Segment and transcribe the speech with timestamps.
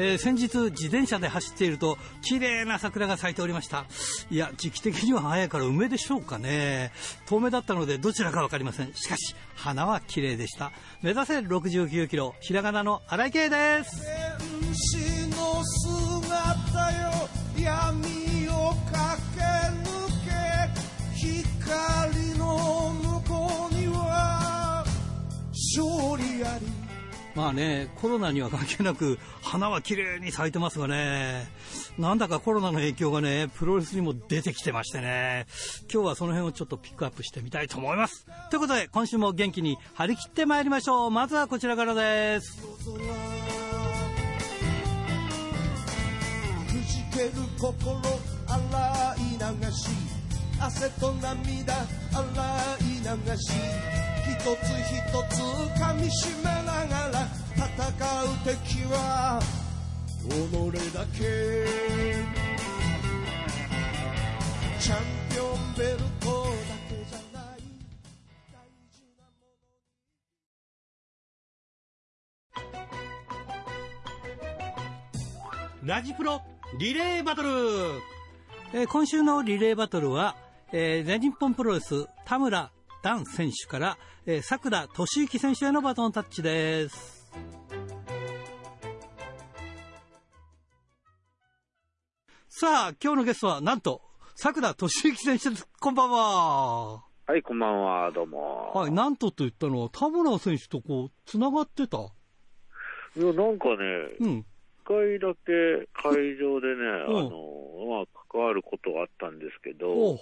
[0.00, 3.84] えー、先日自転車で走っていると綺麗な桜が咲いておりました。
[4.30, 6.92] いや時期的には早いから梅でしょうかね。
[7.26, 8.94] 遠目だったのでどちらか分かりません。
[8.94, 10.70] しかし花は綺麗でした。
[11.02, 15.17] 目指せ69キロひらがなの荒井圭です。
[27.38, 31.46] まあね、コロナには関係なく、花は綺麗に咲いてますがね、
[31.96, 35.46] なんだかコロナの影響がね、プロレスにも出てきてましてね、
[35.82, 38.26] 今日はその辺をちょっとピックアップしてみたいと思います。
[38.50, 41.10] ということで、今週も元気に張り切ってまいりましょう。
[41.12, 42.58] まずはこちらからです。
[47.60, 48.00] 心
[48.48, 49.90] 洗い流し
[50.60, 51.74] 汗と涙
[52.12, 53.04] 洗い流
[53.36, 53.52] し
[54.28, 54.98] 一つ一
[55.34, 55.40] つ
[55.80, 59.40] 噛みしめながら戦う敵は
[60.28, 60.32] 己
[60.92, 61.18] だけ
[64.80, 64.98] チャン
[65.30, 66.50] ピオンベルトだ
[66.88, 67.58] けじゃない
[68.52, 69.38] 大事なも
[75.82, 76.42] のラジプロ
[76.78, 77.48] リレーバトル、
[78.74, 80.36] えー、今週のリレーバトルは、
[80.72, 82.70] えー、全日本プロレス田村
[83.02, 87.32] ダン選手から、えー、桜俊之選手へのバトンタッチです。
[92.48, 94.02] さあ、今日のゲストは、なんと、
[94.34, 95.68] 桜俊之選手です。
[95.80, 97.04] こんばんは。
[97.26, 98.72] はい、こんばんは、どうも。
[98.74, 101.98] はい、なんとと言ったのは、田村選手とこう、つながってた？
[101.98, 103.76] いや、なんかね、
[104.18, 104.46] うん。
[104.88, 107.28] 回だけ会場でね、あの、
[107.86, 110.18] まあ、関わることがあったんですけど、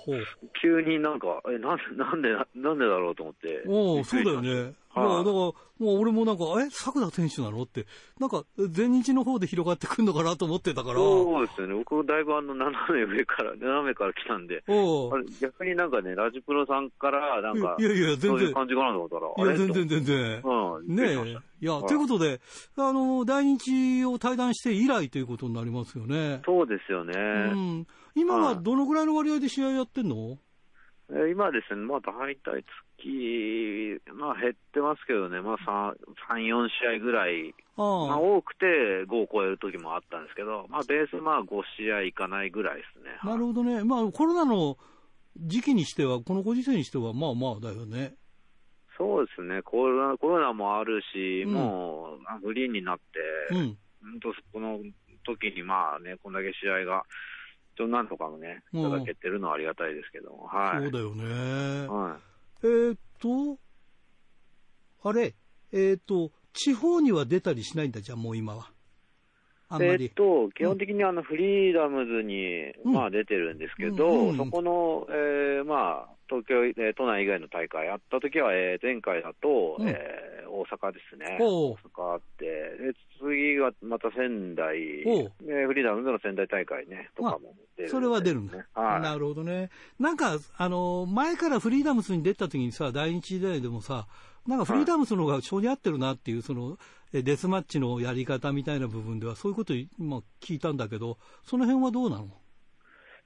[0.61, 3.63] 急になんか、え、なんなんで、なんでだろうと思って。
[3.69, 4.75] おそうだよね。
[4.97, 5.55] だから、もう
[6.01, 7.63] 俺もなんか、え、作田選手なの？
[7.63, 7.85] って、
[8.19, 10.97] なんか、全日の方で広がってくるのかなと思ってたから。
[10.97, 11.75] そうですよね。
[11.75, 14.65] 僕、だいぶあの、斜め上から、斜めから来たんで、
[15.39, 18.31] 逆になんかね、ラジプロさんから、なんか、いやいや、全然。
[18.31, 20.43] そういう感じかなと思ったら、いや、全然全然。
[20.43, 20.97] うん。
[20.97, 21.37] ねえ。
[21.61, 22.41] いや、ということで、
[22.77, 26.41] あの、大日を退団して以来ということになりますよね。
[26.47, 27.13] そうですよね。
[27.53, 27.87] うん。
[28.15, 30.39] 今はどのぐらいの割合で試合やってんの？
[31.09, 32.65] え今ですね、まあ大体
[32.99, 35.97] 月、まあ減ってますけどね、まあ3、
[36.29, 38.67] 3 4試合ぐらい、あまあ多くて
[39.09, 41.47] 5を超える時もあったんですけど、まあベースまあ5
[41.79, 43.11] 試合いかないぐらいですね。
[43.25, 43.85] なるほどね。
[43.85, 44.77] まあコロナの
[45.37, 48.15] 時期にしては、このご時世にしてはまあまあだよね。
[48.99, 53.77] そうですね、コロナコロナもあるし、うん、もうグリーンになって、うん、
[54.53, 54.81] この
[55.27, 57.05] 時にまあね、こんだけ試合が
[57.83, 60.83] 応なんとかもね、いただけてるのはありがたいですけども、はい。
[60.83, 61.87] そうだよね。
[61.89, 62.36] はい。
[62.63, 63.59] えー、っと、
[65.09, 65.35] あれ、
[65.73, 68.71] えー、っと、地方には出たりしないんだ、じゃあもう今は。
[69.69, 70.05] あんまり。
[70.05, 81.39] えっと、基本的にあの、フリーダムズに、まあ出てるんですけど、うんうん、そこの、えー、まあ、東京、えー、都内以外の大会やった時は、えー、前回だと、うん、えー、大阪ですね。
[81.41, 84.79] 大阪あって、で次がまた仙台、
[85.41, 89.01] でフリーダムズの仙台大会ね、とかもね、それは出るんだ、はい。
[89.01, 89.71] なるほどね。
[89.99, 94.07] なんか、あの、前からフリーダムスに出た時にさ、第一時代でもさ、
[94.47, 96.79] なんかフリーダムスの方が性に合ってるなっていう、その、
[97.13, 102.29] デスマッチのやり方みたいな部分では、そういうこと今聞いたんだけど、その辺はどうなの？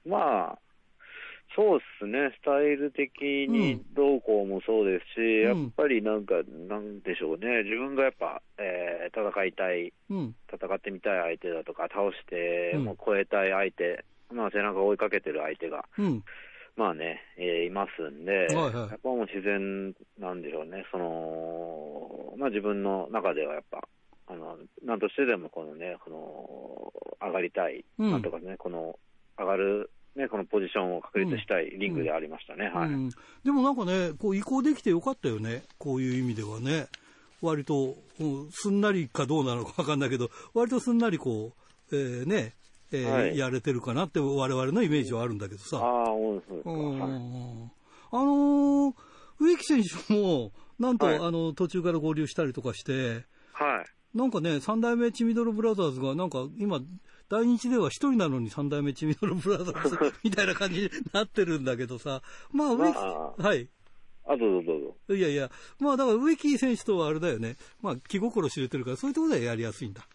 [0.05, 0.59] まあ、
[1.55, 6.35] そうですね、スタイル的にどうこうもそうですし、うん、やっぱりなんか、
[6.69, 15.85] なんでしょうね、自分がやっぱ、えー、戦いたい、うん、戦ってみたい相手だとか、倒して、もう超えたい相手、まあ、背中を追いかけてる相手が、
[16.77, 23.81] まあね、えー、いますんで、はいはい、やっぱもう自然なんでしょうね、その、まあ自分の中ではやっぱ、
[24.27, 28.97] あの、なんとしてでもこのね、この、上がりたい、なんとかね、この、
[29.37, 33.09] 上がるね、このポジションを確立したいリングでありましたね、はい、うん、
[33.43, 36.87] でもなんかね、こう移行できてよかったよね、こういう意味ではね、
[37.41, 41.53] 割と、うん、すんなりかどうなのか分かんないけど、割とすんなりこ
[41.91, 42.53] う、えー、ね、
[42.91, 45.77] えー、はい、やれてるかなって、われわれのイメージはあるんだけどさ。
[45.77, 46.71] ああ、そうですか。
[48.13, 48.93] あのー、
[49.39, 53.23] 植木選手も、なんと、はい、あの途中から合流したりとかして、
[53.53, 56.81] はい、なんかね、三代目チミドルブラザーズが、なんか今、
[57.31, 62.97] 大日では一人なのに三代目チミドルブラザーズみたいな感じになってるんだけどさ、まあ、植木、
[63.41, 63.69] はい。
[64.27, 65.15] あ、どうぞどうぞ。
[65.15, 65.49] いやいや、
[65.79, 70.05] まあだから植木選手とはあれだよね、まあ気心知れてるから、そういうところでやりやすいんだ。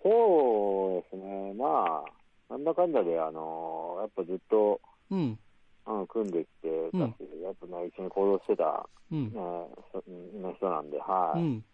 [0.00, 2.04] そうですね、ま
[2.48, 4.80] あ、なんだかんだで、あのやっぱずっと、
[5.10, 5.38] うん。
[5.84, 7.10] あの組んできて、うん、やっ
[7.60, 9.30] ぱね、一緒に行動してた、うん、ね、
[10.56, 11.64] 人なんで、はい、うん。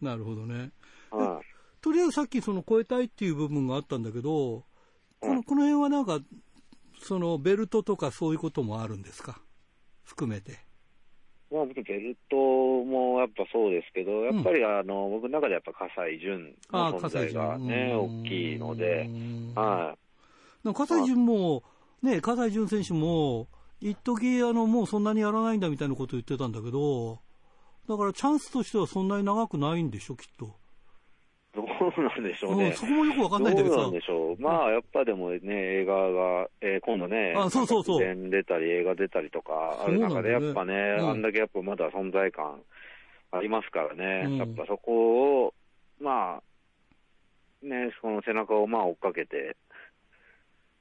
[0.00, 0.70] なるほどね。
[1.10, 1.51] はい。
[1.82, 4.64] とりあえずさっきその超えたいっていう部分があったんだけど、
[5.20, 6.20] このこの辺はなんか、
[7.02, 9.40] そのベルトとかそういうこともあるんですか？
[10.04, 10.58] 含めて。
[11.50, 19.10] まあ、僕、ベルトもやっぱそうですけど、やっぱりあの、うん、僕の中でやっぱ葛西潤の存在がね、大きいので、
[19.54, 19.94] は
[20.64, 20.72] い。
[20.72, 21.62] 葛西潤も、
[22.02, 23.48] ね、葛西潤選手も、
[23.80, 27.18] 一時あの、もうそんなにやらないんだみたいなこと言ってたんだけど、
[27.88, 30.54] だからチャンスとしてはそんなに長くないんでしょ、きっと。
[31.54, 32.68] どうなんでしょうね。
[32.68, 34.40] うん、そこもよくわかんないんだけどどうなんでしょう。
[34.40, 38.30] まあ、やっぱでもね、映画が、えー、今度ね、あそうそうそう。
[38.30, 42.62] 出たり、映画出たりとか、ある中で、やっぱね、ねうん、あんだけやっぱまだ存在感
[43.32, 45.54] ありますからね、うん、やっぱそこを、
[46.00, 49.56] まあ、ね、その背中をまあ追っかけて、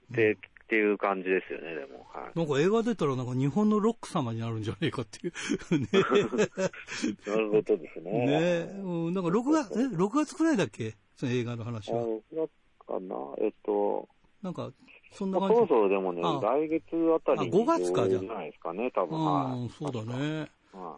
[0.09, 0.38] で、
[0.71, 2.07] っていう感じですよね、でも。
[2.13, 5.88] はい、なんか映画出たら、なんか日本のロック様になるんじゃないかっていうね。
[7.27, 8.25] なるほどですね。
[8.25, 10.95] ねうん、なんか6月、え、6月くらいだっけ？
[11.18, 12.01] その映画の話は。
[12.01, 12.50] 6月
[12.88, 14.07] かな、えっと。
[14.41, 14.71] なんか、
[15.12, 15.56] そんな感じ。
[15.56, 16.83] そろそろでもね、来月
[17.13, 17.51] あたりに。
[17.51, 19.63] 5月かじゃじゃないですかね、多分。
[19.63, 20.50] うん、そうだね。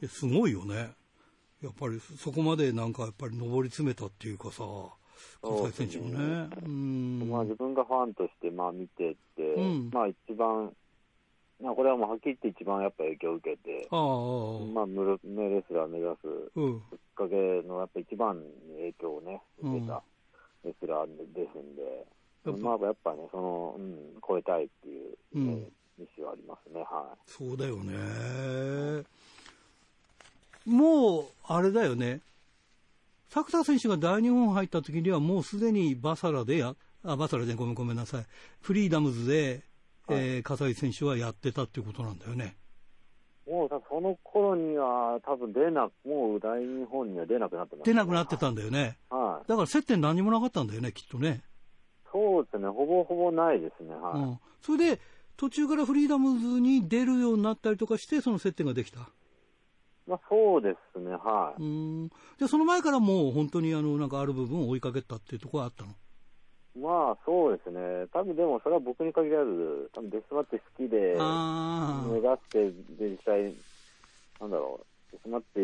[0.08, 0.92] すごいよね。
[1.64, 4.64] やっぱりそこまでなんかやっぱり上り詰めたっていうかさ、
[5.42, 6.50] 葛西選手もね。
[6.66, 10.72] うん、まあ自分がファンとしてまあ見てて、うん、まあ一番、
[11.62, 13.96] まあこれはもうはっきり言って一番やっぱ影響を受けて、あ
[14.74, 16.22] まあムメレスラー目指す
[16.92, 17.36] きっかけ
[17.68, 18.44] のやっぱ一番に
[18.78, 20.02] 影響をね、受けた
[20.64, 22.06] レスラーですんで、
[22.46, 23.96] うん、まあやっぱね、その、うん、
[24.28, 25.68] 超えたいっていう、ね、
[26.00, 27.20] 意思はありますね、はい。
[27.28, 29.04] そうだよね。
[30.66, 32.22] もう、あれだよね。
[33.34, 38.26] 作田選手が大日本入った時にはもうすでにバサラでや、あ、バサラでごめんごめんなさい。
[38.62, 39.64] フリーダムズで、
[40.08, 42.56] はい、えー、葛西選手はやってたっていうことなんだよね。
[43.50, 49.00] もうその頃には多分出な、もう大日本には出なくなってます、出なくなってたんだよね。
[49.10, 49.50] はい。
[49.50, 51.42] だから接点何もなかったんだよね、きっとね。
[52.12, 54.20] そうですね、ほぼほぼないですね、はい。
[54.20, 54.40] うん。
[54.62, 55.02] それで、
[55.38, 59.10] 途中からフリーダムズに出るようになったりとかして、その接点ができた。
[60.06, 61.62] まあ、そうですね、はい。
[61.62, 62.10] うん。
[62.38, 65.94] じゃその前からもう本当にあの、なんかある部分を追いかけたっていうところはあったの？
[66.76, 68.08] まあ、そうですね。
[68.12, 71.16] 多分でもそれは僕に限らず、多分デスマッチ好きで、
[72.10, 73.54] 目指して、で、実際、
[74.42, 75.60] なんだろう、デスマッチ、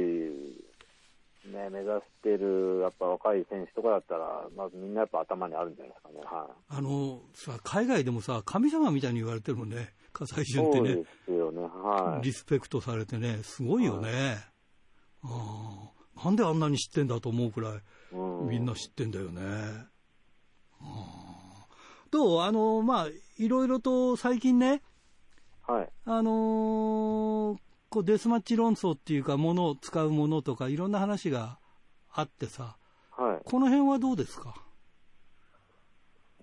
[1.50, 6.19] ね、目指してる、やっぱ若い選手とかだったら、まずみんなやっぱ頭にあるんじゃないですかね。
[6.24, 6.51] はい。
[6.77, 9.94] あの、さ、海外でもさ、神様みたいに言われてるもんね。
[10.11, 10.95] 葛西潤ってね。
[10.95, 11.03] ね。
[11.27, 12.25] はい。
[12.25, 14.09] リスペクトされてね、すごいよね。
[14.11, 14.41] はい、
[15.23, 17.81] あなんであんなに知ってんだと思うくらい、
[18.13, 19.41] みんな知ってんだよね。
[22.11, 22.41] どう？
[22.41, 23.07] あの、まあ、
[23.38, 24.81] いろいろと最近ね、
[25.67, 25.89] はい。
[26.06, 27.59] あのー、
[27.89, 31.59] こうデスマッチ論争っていうか、ものを使うものとか、いろんな話が
[32.11, 32.77] あってさ、
[33.11, 33.41] はい。
[33.45, 34.56] この辺はどうですか？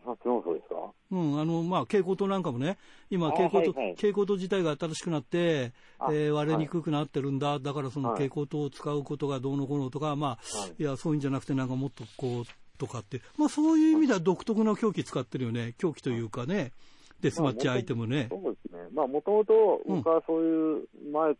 [0.04, 0.75] 発音そうですか
[1.10, 2.78] うん、あの、まあ、蛍光灯なんかもね、
[3.10, 5.72] 今、蛍光灯、はいはい、蛍光灯自体が新しくなって、
[6.10, 12.44] えー、割れにくくなってるんだ、はい、だからその蛍光灯を使うことがどうのこうのとか、まあ、はい、いや、そういうんじゃなくて、なんかもっとこう、
[12.78, 16.72] とかって、まあ、そういう意味では独特な凶器使ってるよね、凶器というかね、
[17.20, 18.28] デスマッチアイテムね。
[18.30, 18.80] そうですね。
[18.92, 21.34] まあ、もともと僕はそういう前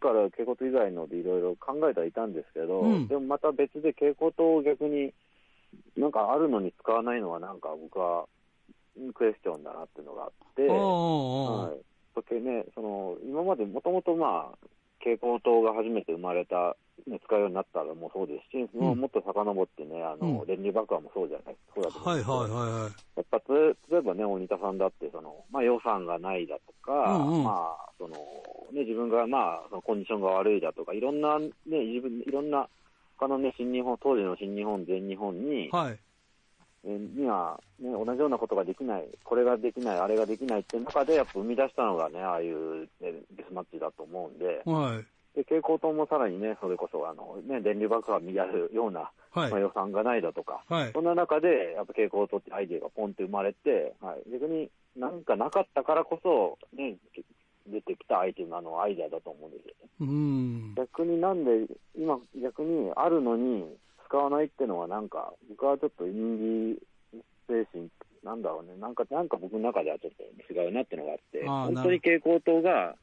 [0.00, 5.12] から蛍光灯以外のでいろいろ考えてはいたんですけど、うん、でもまた別で蛍光灯を逆に、
[5.96, 8.26] なんかあるのに使わないのはなんか僕は
[9.14, 11.90] クエスチョンだなっていうのがあって、はい。
[12.14, 14.58] 時ね、その、今までもともとまあ、
[15.00, 16.76] 蛍光灯が初めて生まれた、
[17.06, 22.92] ね、使うようになったらもそうですし、うん、もっと遡ってね、あの、電流爆破もそうじゃないそうだと思はいはいはいはい。
[23.16, 23.40] やっぱ、
[23.90, 28.14] 例えばね、鬼田さんだって、その、まあ予算がないだとか、うんうん、まあ、その、
[28.72, 32.68] ね、自分がまあ、そのコンディションが悪いだとか、いろんなね、自分、いろんな
[33.16, 35.98] 他のね、新日本、当時の新日本、全日本に、はい。
[36.84, 42.88] には、ね、同じようなことができない、これができない、あれができないっていう中で、やっぱ生み出したのがね、ああいう、ね、
[43.36, 56.96] デスマッチだと思うんで、はい、で蛍光灯もさらにね、それこそあの、ね、電流爆破見やるような、はい、まあ、予算がないだとか、はい、そんな中で、やっぱ蛍光灯ってアイデアがポンって生まれて、はい、逆になんかなかったからこそ、ね、
[57.66, 59.88] 出てきたアイテムなのアイデアだと思うんですよね。
[60.00, 60.74] うん。
[60.74, 63.64] 逆になんで、今、逆にあるのに
[64.10, 67.88] 使わないっていうのは、なんか、僕はちょっとインディ精神、
[68.24, 70.12] なんだろうね、なんか、なんか僕の中ではちょっ
[70.46, 72.96] と違うなっていうのがあって、本当に蛍光灯が、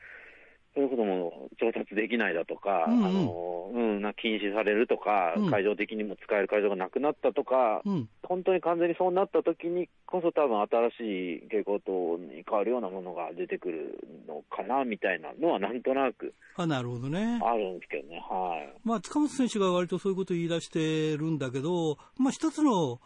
[0.77, 17.39] そういうことも調達できないだとか、うんうん、あのうん、な禁止されるとか、うん、会場的にも使える会場がなくなったとか、うん、本当に完全にそうなった時にこそ、多分新しい傾向等に変わるようなものが出てくるのかなみたいなのは、なんとなくあなるほどね。
[17.43, 18.79] あるんですけどね、はい。
[18.83, 23.01] まあ、塚本選手が割とそういうことを言い出してるんだけど、まあ、一つの、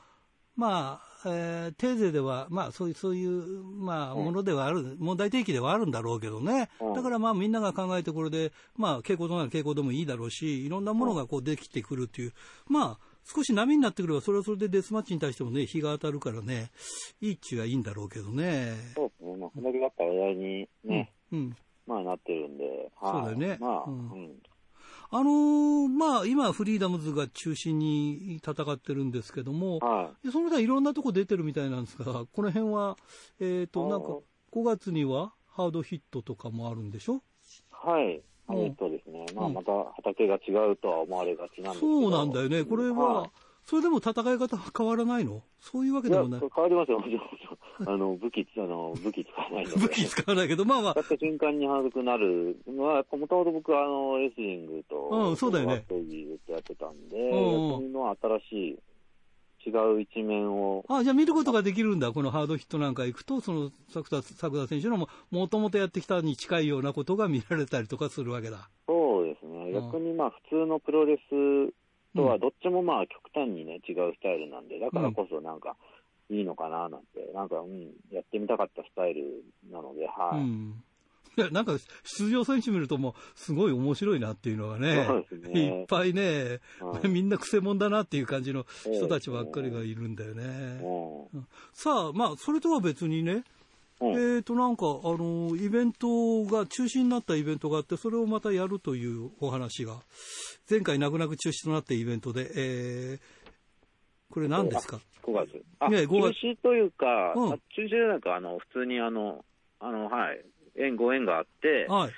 [0.58, 6.70] まあ、えー、テーゼでは、まあ、そういう、そういう、まあ、ものではある、問題提起ではあるんだろうけどね。
[6.96, 12.34] だからまあ、みんなが考えてこれで、まあ、傾向となる傾向でもいいだろうし、いろんなものがこうできてくるっていう、
[12.68, 16.72] まあ、少し波になってくれば、それはそれでデスマッチに対してもね、日が当たるからね、
[17.22, 18.74] いいっちはいいんだろうけどね。
[18.96, 19.38] そうですね。
[19.38, 21.56] まあ、このだったら話題にね、うん、うん、
[21.88, 22.64] まあなってるんで、
[23.00, 23.58] はい、そうだよね。
[23.60, 24.34] まあ、うん、
[25.14, 32.96] あのー、まあ、今、フリーダムズが中心に戦ってるんですけども、はい、その他いろんなとこ出てるみたいなんですが、この辺は、
[33.42, 34.08] えっ、ー、と、なんか、
[34.54, 37.22] 5月にはハードヒットとかもあるんでしょ？
[37.72, 38.22] はい。
[38.54, 42.64] えっとですね、まあ、また畑が違うとは思われがちなんですけど、そうなんだよね。
[42.64, 43.30] これは、はい
[43.66, 45.44] それでも戦い方は変わらないの？
[45.60, 46.40] そういうわけでもない。
[46.40, 47.20] 変わりますよ、もちろ
[47.86, 47.90] ん。
[47.90, 49.80] あの、 武器、あの、武器使わないので。
[49.80, 50.94] 武器使わないけど、まあまあ。
[50.94, 55.86] 使った瞬間に反則なるのは、もともと僕は、あの、レスリングと、うん、そうだよね。
[56.48, 57.40] やってたんで、うん、
[57.72, 58.80] そういうのは新し
[59.66, 60.84] い、違う一面を。
[60.90, 62.12] あ、じゃあ見ることができるんだ。
[62.12, 68.70] このハードヒットなんか行くと、その、作田、作田選手のも、もともとやってきたに近いようなことが見られたりとかするわけだ。
[68.88, 69.72] そうですね。
[69.72, 71.74] 逆にまあ、普通のプロレス
[72.16, 75.76] とはどっちもまあ極端にね、違うスタイルなんで、だからこそなんか、
[76.32, 80.40] いいのかななんて、なんか、うん、やってみたかったスタイルなので、はい。
[80.40, 80.84] うん。
[81.38, 85.08] いや、なんか、出場選手見るともう、すごい面白いなっていうのがね、
[85.50, 85.62] ね。
[85.62, 86.60] いっぱいね、
[87.04, 90.44] うん、みんなくせ者だなっていう感じの人たちばっかりがいるんだよね。
[91.34, 93.44] うん、さあ、まあ、それとは別にね、うん、
[94.10, 100.02] えっ、ー、と、なんか、あの、イベントが、中止になったイベントがあって、それをまたやるというお話が、
[100.70, 103.20] 前回泣く泣く中止となったイベントで、えー、
[104.32, 105.64] これ何ですか ?5 月。
[105.80, 106.40] あ、ね、5月。
[106.40, 109.46] 中止というか、うん、中止じゃなく、あの、普通にあの、
[109.80, 110.44] あの、はい、
[110.76, 112.12] 縁、ご縁があって、はい、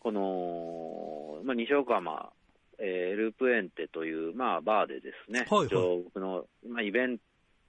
[0.00, 2.30] この、まあ、西岡山、
[2.78, 7.24] えー、ループエンテという、まあ、バーでですね、はいはい、僕の、まあ、イベント、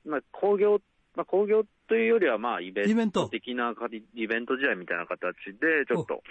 [0.05, 0.79] まあ、工業、
[1.15, 3.73] まあ、工業というよりは、まあ、イベント的な
[4.13, 6.21] イベント試合みたいな形で、ちょっと、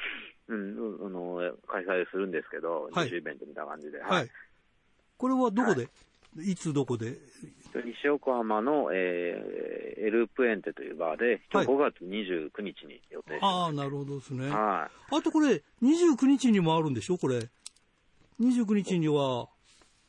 [0.49, 4.01] うん、あの、開催するんですけど、はい、イベントみたいな感じで。
[4.01, 4.31] はい。
[5.19, 5.89] これはどこで、
[6.37, 7.19] はい、いつどこで？
[7.75, 14.49] 西横浜の、えー、エルプエンテというバーで、はい、5月29日に予定ああ、なるほどですね。
[14.49, 15.17] はい。
[15.17, 17.19] あとこれ、29日にもあるんでしょ？
[17.19, 17.49] これ。
[18.41, 19.49] 29日には、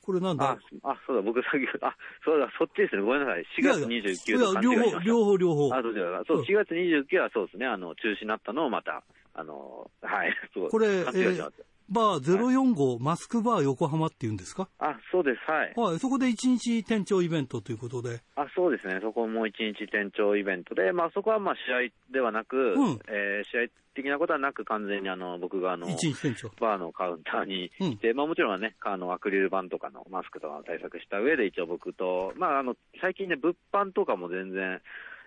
[0.09, 0.57] これなんだ？
[0.81, 3.03] あ、そうだ、僕さっき、あ、そうだ、そっちですね。
[3.03, 3.45] ごめんなさい。
[3.59, 4.31] 4月29日。
[4.59, 5.75] 両方、両方、両方。
[5.75, 9.03] あ、そうですそう、4月29はそうですね、あの、中止になったのをまた、
[9.35, 10.69] あの、はい、そう。
[10.69, 11.51] これ、えー、
[11.91, 14.69] バー045、はい、マスクバー横浜っていうんですか？
[14.79, 15.73] あ、そうです、はい。
[15.75, 18.21] はい、そこで1日店長イベントということで。
[18.35, 22.59] あ、そうですね、そこも1日店長イベントで、まあそこはまあ試合ではなく、う
[22.93, 26.49] ん、えー、試合的なことはなく、完全にあの、僕があの、1日店長。
[26.59, 34.81] バーのカウンターに来て、うん、まあもちろんね、あの、アクリル板とかのマスクとかの対策した上で、一応僕と、まああの、最近ね、物販とかも全然、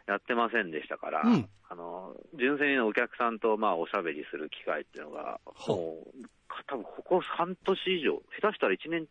[0.07, 6.25] やってませんでしたから、うん、あの純粋にお客さんとまあおしゃべりする機会っていうのが、もう
[6.67, 9.07] 多分ここ半年以上、下手したら1年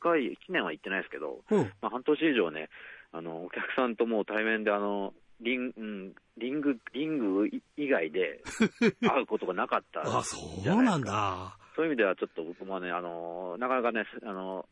[0.00, 1.56] 近い、1年は行ってないですけど、う。
[1.56, 2.68] ん、まあ、半年以上ね、
[3.12, 8.42] あの、お客さんともう対面であの、リン,、うん、リング、リング以外で
[9.00, 11.56] 会うことがなかったあ、そうなんだ。
[11.76, 14.66] そういう意味ではちょっと僕もね、あの、なかなかね、あの、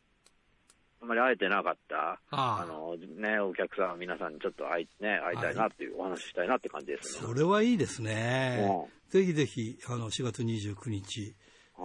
[1.01, 7.29] あんまり会えてなかった、あの、ね、お客さん、皆さんにちょっと会い,、ね、会いたいなっていう、お話したいなって感じですね。
[7.29, 8.67] それはいいですね。
[8.69, 11.37] うん、ぜひぜひ、あの、4月29日、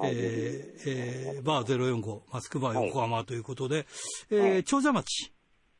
[0.03, 3.86] えーえー、バー045、マスクバー横浜ということで、はい、
[4.32, 5.32] えー、長者町、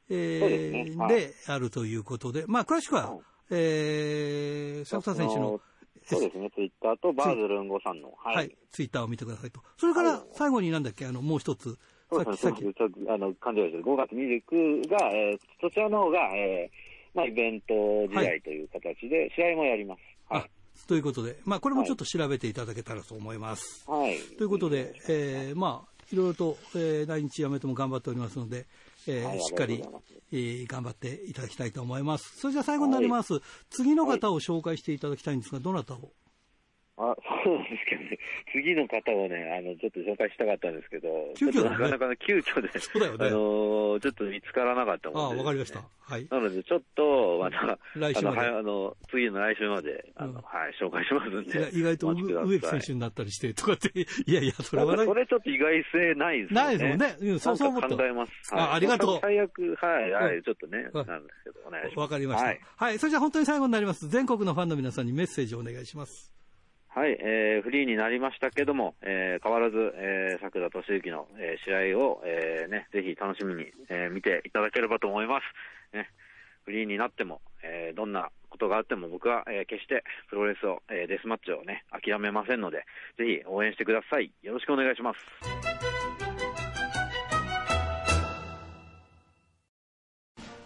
[0.10, 1.34] えー、で、ね。
[1.48, 5.60] あるということで、まあ、詳しくは、はい、えー、佐藤選手の、
[6.06, 9.62] そうですね、ツイッターとバーズルンゴさんの、はい、はい、ツイッターを見てくださいと。
[9.78, 11.80] それから最後になんだっけ、あの、もう一つ。
[12.14, 12.64] さっき、さっき。
[13.10, 13.78] あの、感じです。
[13.78, 17.74] 5月29が、えー、そちらの方が、えー、まあ、イベント
[18.12, 20.02] 試合という形で、試合もやります。
[20.30, 20.50] はい。
[20.88, 23.90] ということで、まあ、これもちょっと調べていただけたらと思います。
[23.90, 24.18] はい。
[24.38, 28.66] ということで、えー、まあ、いろいろと、えー、来日やめても頑張っておりますので、
[29.08, 29.84] えー、はい、しっかり、
[30.32, 32.38] えー、頑張っていただきたいと思います。
[32.38, 33.34] それじゃあ最後になります。
[33.34, 36.12] はい、次の方を紹介していただきたいんですが、どなたを？
[36.96, 38.20] あ、そうなんですけどね。
[38.54, 43.28] 次の方をね、あの、ちょっと紹介したかったんですけど、急遽、ね、なかなか急遽で、 そうだよね。
[43.28, 45.82] あの、ちょっと見つからなかったもんで、ね、あ、わかりました。
[46.06, 46.28] はい。
[46.30, 48.20] なので、ちょっと、また、来週。
[48.20, 51.70] あの、はい、あの、次の来週まで、あの、うん、はい、紹介しますんで。
[51.74, 53.90] 意外と植木選手になったりしてとかって、
[54.28, 55.06] いやいや、それはね。
[55.06, 56.62] それちょっと意外性ないですね。
[56.62, 57.16] ないですもんね。
[57.22, 57.90] うん、そうそう思った。
[57.90, 58.32] 考えます。
[58.52, 59.20] あ、ありがとう。
[59.20, 62.00] 最悪、はい、はい、ちょっとね、なんですけど、お願いします。
[62.00, 62.86] わかりました。
[62.86, 63.00] はい。
[63.00, 64.08] それじゃ本当に最後になります。
[64.10, 66.34] 全国のファンの皆さんにメッセージをお願いします。
[66.96, 75.40] はい、えー、フリーになりましたけども、えー、変わらず、えー、桜俊之の、えー、試合を、えー、ね、ぜひ楽しみに、えー、見ていただければと思いま
[75.92, 75.98] す。
[75.98, 76.12] ね、
[76.66, 82.86] フリーになっても、えー、どんなことがあっても僕は、えー、決してプロレスを、えー、デスマッチをね、諦めませんので、
[83.18, 84.32] ぜひ応援してください。
[84.44, 85.20] よろしくお願いします。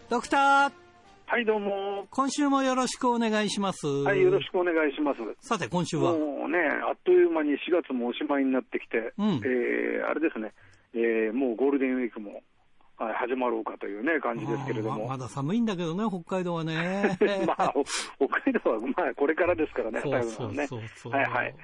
[0.09, 0.86] ドクター
[1.29, 2.07] はい、どうも。
[2.09, 3.85] 今週もよろしくお願いします。
[3.85, 5.19] はい、よろしくお願いします。
[5.45, 6.13] さて、今週は？
[6.13, 6.57] もうね、
[6.87, 10.53] あっという間に4月もおしまいになってきて、うん、えー、あれですね、
[10.93, 12.41] えー、もうゴールデンウィークも
[12.95, 15.05] はい、始まろうかというね、感じですけれども。
[15.05, 17.17] まだ寒いんだけどね、北海道はね。
[17.45, 17.73] まあ、
[18.15, 21.55] 北海道は、まあ、これからですからね、そうそうそうそうはいはい。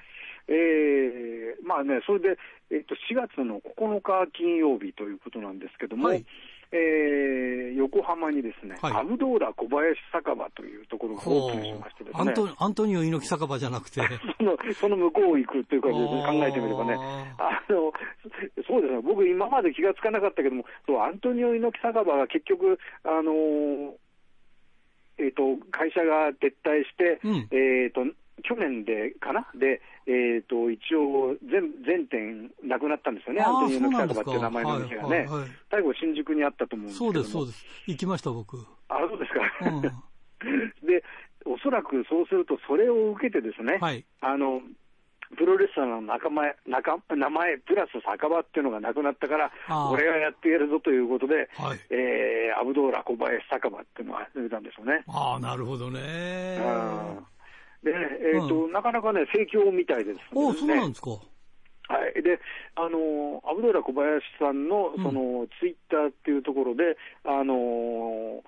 [0.48, 2.38] えー、まあね、それで、
[2.70, 6.25] えっと、4月の9日金曜日ということなんですけども、はい、
[6.74, 12.20] えー、横浜にですね、はい、アブドーラ小林酒場というところがオープンしましてですね。
[12.20, 14.01] アントアントニオ猪木酒場じゃなくて。
[14.38, 15.96] その、その向こう行くというか、考
[16.48, 16.96] えてみればね。
[17.38, 17.94] あの、
[18.68, 23.94] そうですね、僕今まで気がつかなかったけども、そう、アントニオ猪木酒場が結局、あの
[25.20, 28.01] えっ、ー、と、会社が撤退して、うん、えっ、と、
[28.44, 29.48] 去年でかな？
[29.56, 38.58] で、えーと、一応全、全店なくなったんですよね、アントニオ猪木酒場っていう名前の店がね、はいはいはい、最後、新宿にあったと思うんですけどそうです、そうです、行きました、僕。
[38.90, 39.42] あそうですか。
[39.72, 39.82] うん、
[40.88, 41.04] で、
[41.46, 44.62] おそらくそうすると、それを受けてですね、はい、あの
[45.38, 49.52] プロレスラーの仲間仲名前プラス酒場っていうのがなくなったから、
[49.90, 55.04] 俺がやってやるぞということで、はい、えー、アブドーラ小林酒場っていうのが出たんですよね。
[55.08, 56.60] ああ、なるほどね。
[57.84, 57.92] で、
[58.36, 60.24] えーと、うん、なかなかね、盛況みたいです、ね。
[60.34, 61.12] おそうなんですか。
[61.90, 62.40] はい、で
[62.75, 68.42] あのアブドーラ小林さんのその、うん、ツイッターっていうところで、あの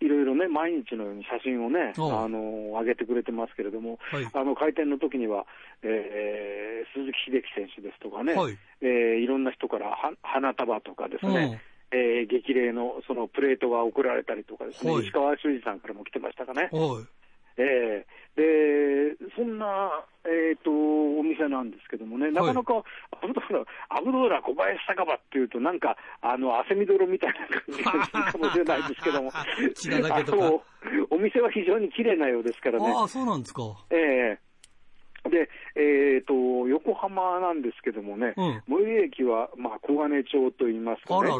[0.00, 5.46] いろいろね、毎日のように写真をね、あの上げてくれてますけれども、はい、あの開店の時には、
[5.82, 8.58] えー、鈴木秀樹選手ですとかね、はい。
[8.82, 11.60] えー、いろんな人からは花束とかですね、
[11.92, 16.68] うん、えー、激励のそのプレートが送られたりとかですね、はい、石川修司さんからも来てましたかね。
[16.70, 17.13] はい
[17.56, 22.82] えー、でそんな、えーと、お店なんですけどもね、なかなか、
[23.22, 30.62] アブドーラ、アブドーラ小林酒場っていうと、なんか、あの、汗みどろみたいな感じがするかもしれないですけども、
[31.10, 32.92] お店は非常に綺麗なようですからね。
[32.92, 33.62] ああ、そうなんですか。
[33.90, 34.38] ええ。
[35.28, 36.34] ーで、えーと、
[36.68, 41.30] 横浜なんですけどもね、うん、最寄り駅は、まあ、小金町といいますかね、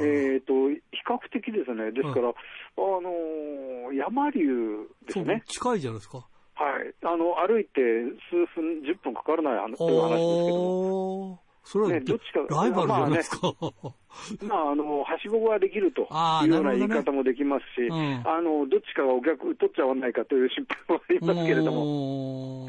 [0.00, 2.34] えーと、比較的ですね、ですから、うん、
[2.98, 5.42] あの山流ですね。
[5.46, 6.18] 近いじゃないですか。
[6.18, 7.80] はい、あの歩いて
[8.28, 11.40] 数分、10分かからない話という話ですけども。
[11.68, 13.52] それは、ね、どっちかライバルじゃないですか。
[14.42, 22.66] まあ、あ、の、はしごができるというような言い方もできますし、ねうん、あの、どっちかがお客取っちゃわないかという心配もありますけれども。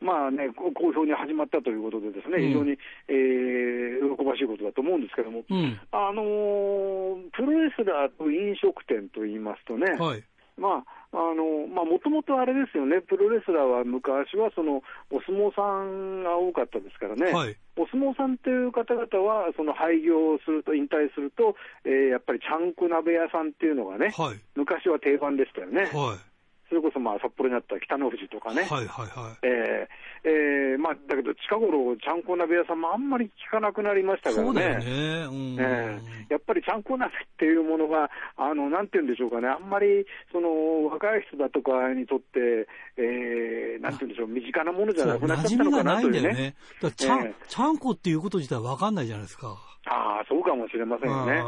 [0.00, 2.76] まあね、好評に始まったということで、ですね、非常に、
[3.08, 10.22] えー、喜ばしいことだと思うんですけども、うん、あのー、プロレスラーと飲食店といいますとね、はい、
[10.58, 25.88] まあ、あのまあ、もともとあれですよね、プロレスラーは昔はそのお相撲さんが多かったですからね、はい、お相撲さんという方々は、その廃業すると、引退すると、えー、やっぱりちゃんこ鍋屋さんっていうのがね、はい、昔は定番でしたよね。
[25.88, 26.25] はい
[26.68, 29.38] それこそまあ札幌にあった北の富士とかね、はいはいはい。
[29.42, 35.26] えーえーまあ、だけど近頃、ちゃんこ鍋屋さんもあんまり聞かなくなりましたからね、ね。
[35.28, 35.56] うん。
[35.58, 46.32] えー、やっぱりちゃんこ鍋っていうものが、あのなんていうんでしょうかね、あんまりその若い人だとかにとって、えー、なんていうんでしょう、身近なものじゃなくなっちゃったのかなというね。
[46.32, 46.56] ね
[46.96, 49.56] ちゃん、えー、ちゃんこっていうこと自体分かんないじゃないですか。
[49.86, 51.40] ああ、そうかもしれませんよね。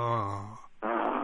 [0.81, 1.18] あ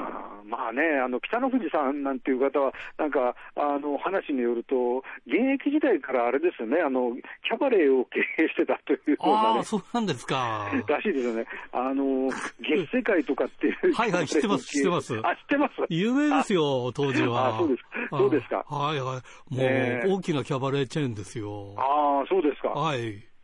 [0.44, 10.70] まあね、あの北の富士さんなんていう方は、なんかあの話によると、現役時代からあれですよね、あのキャバレーを経営してたというような、ね、あそうなんですか。
[10.86, 12.30] らしいですよね、あの
[12.60, 15.18] 月世界とかっていう、 はいはい、知ってます、知ってます。
[15.24, 15.72] あ、知ってます。
[15.88, 17.48] 有名ですよ、当時は。
[17.48, 18.64] あそうですそうですか。
[18.68, 19.20] はいはい、もう、
[19.60, 21.74] えー、大きなキャバレーチェーンですよ。
[21.78, 22.68] ああ、そうですか。
[22.70, 23.34] はい。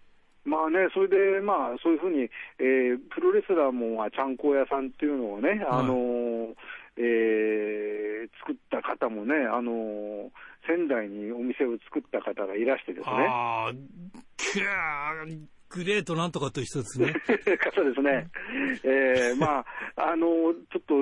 [0.45, 2.23] まあね、それで、まあ、そういうふうに、
[2.59, 6.55] えー、プロレスラーも、まあ、ちゃんこ屋さんっていうのをね、あのー、
[7.03, 10.31] えー、作った方もね、あのー、
[10.67, 13.27] 仙台にお店を作った方がいらしてですね。
[15.71, 17.15] グレートなんとかと一緒ですね。
[17.63, 18.27] 方ですね。
[18.83, 20.95] えー、まあ、あの、ちょっと、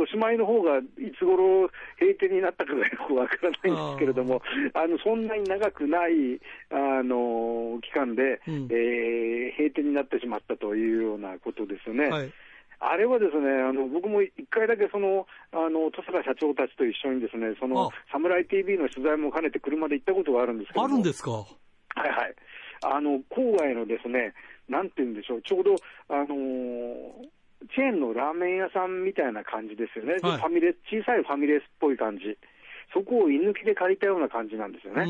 [0.00, 0.82] おしまいの方がい
[1.18, 1.68] つ頃
[2.00, 6.40] 閉店になったかがよくわからないんですけれども、あの、そんなに長くない、
[6.70, 12.08] あの、期間で、うん、えー、閉店になってしまったというようなことですよね。
[12.08, 12.32] はい
[12.90, 21.30] あれはですね、あの僕も一回だけその、あの、戸坂社長たちと一緒にですね、その、サムライ TV の取材も兼ねて車で行ったことがあるんですけどあるんですか？
[21.30, 21.46] は
[22.06, 22.34] いはい。
[22.84, 24.34] あの、郊外のですね、
[24.68, 25.76] なんて言うんでしょう、ちょうど、
[26.08, 27.28] あのー、
[27.74, 32.36] チェーンのラーメン屋さんみたいな感じですよね、はい、ファミレ小さいファミレスっぽい感じ、
[32.92, 35.06] そこを居抜きで借りたような感じなんですよね。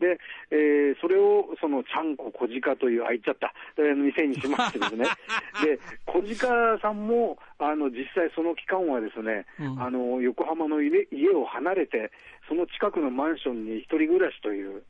[0.00, 0.18] で、
[0.50, 5.04] えー、それを、その、ちゃんこ小鹿という、あ、言っちゃった、店にしましてですね。
[5.62, 12.10] で、小鹿さんも、あの、実際その期間はですね、うん、あの、横浜の家を離れて、
[12.48, 14.82] その近くのマンションに一人暮らしという、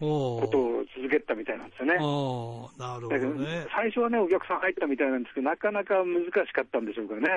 [0.00, 1.94] ことを続けたみたいなんですよね。
[1.94, 7.28] なるほどね最初はね、お客さん入ったみたいなんですけど、なかなか難しかったんでしょうからね。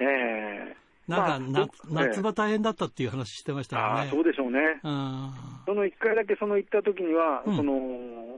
[0.00, 4.00] ええーなんか、まあ、夏場大変だったっていう話してましたよね。
[4.00, 4.58] あそうでしょうね。
[4.82, 7.80] その1回だけその行った時には、うん、その、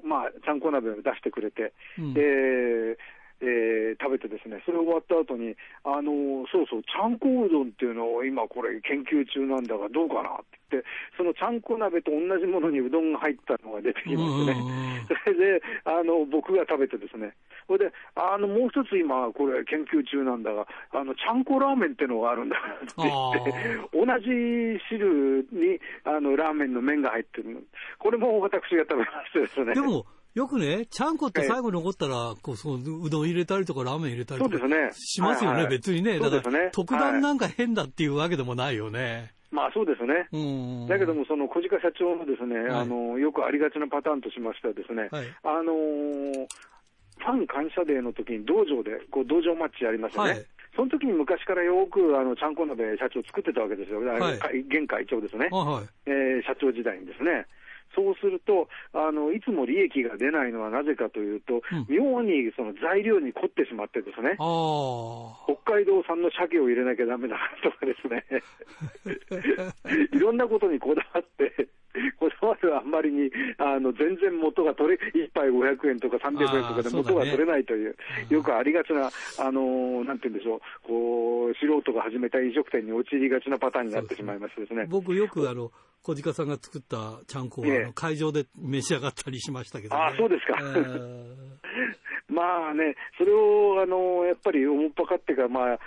[0.04, 2.22] まあ、ちゃんこ鍋を出してくれて、うん、で、
[3.40, 10.34] えー、食べてですね、それ終わった後に、あのー、そうそう、ちゃんこうどんっていうのを今これ研究中なんだがどうかな？
[10.34, 17.34] って言って、そのちゃんこ鍋と同じものにうどんが入ったのが出てきましてね、それ で、あの、僕が食べてですね、
[17.68, 23.52] それで、あの、もう一つ今、これ研究中なんだが、あの、ちゃんこラーメンっていうのがあるんだって言って、
[23.92, 26.56] 同じ汁に、あの、ラー。
[26.56, 27.66] メンの麺が入ってる
[27.98, 29.74] これも私が食べましてですね。
[29.74, 34.58] でもよくね、ちゃんこって最後残ったら、こう、そう、うどん入れたりとか、ラーメン入れたりとか。
[34.92, 36.18] しますよね、別にね。
[36.18, 39.32] だから、特段なんか変だっていうわけでもないよね。
[39.50, 40.28] まあそうですね。
[40.88, 45.08] だけども、その小鹿社長のですね、あの、よくありがちなパターンとしましてはですね、
[45.42, 50.44] あのファン感謝デーの時に道場で、こう、道場マッチやりますよね。
[50.76, 57.46] その時に昔からよくあのちゃんこ鍋社長作ってたわけですよ、はい、現会長ですね、はい、えー、社長時代にですね。
[57.96, 68.24] そうするとあの、いつも利益が出ないのはなぜかというと、うん、妙にその材料に凝ってしまってですね、北海道産の鮭を入れなきゃだめだとかですね、
[70.12, 71.68] いろんなことにこだわって、
[72.18, 77.96] こだわるあんまりに、あの全然元が取れ、1杯500円とか300円とかで元が取れないという、うね、
[78.30, 84.86] よくありがちな、あのなんて言うんでしょう、こう素人が始めた飲食店に陥りがちなパターンになってしまいましてですね。
[84.88, 85.70] 僕よくあの
[86.02, 90.58] 小鹿さんが作ったちゃんこは、ええ、会場で召し上がったりしましたけど、ね、あそうですか。
[90.60, 91.56] えー
[92.36, 95.78] まあね、それをあのやっぱり思っぱかってか、まあ、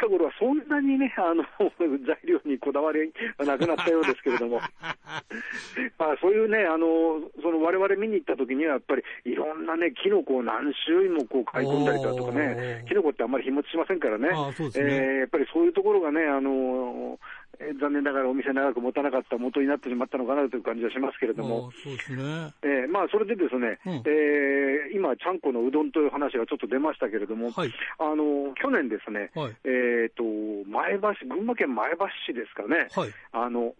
[0.00, 1.44] 近頃はそんなにね、 あの
[2.08, 4.58] 材料にこだわりがなくなったようですけれども、
[6.00, 14.34] まあ、そういうね、あのその我々見に行った時には、やっぱりいろんなね、キノコを何種類もこう買い込んだりだとかね、キノコってあんまり日持ちしませんからね、ね。
[14.34, 17.18] えー、やっぱりそういうところがね、あの
[17.60, 22.22] えー、残念ながらお店長く持たなかった元になってしまったのかなという感じはしますけれども、そうですね。
[22.62, 30.22] えーまあ、それでですね、うん、えー、今、ちゃんこのうどんという話がちょっと出ましたけれども、はい、あの去年ですね、はい、えーと、
[30.68, 33.74] 前橋、群馬県前橋市ですかね、はい、あの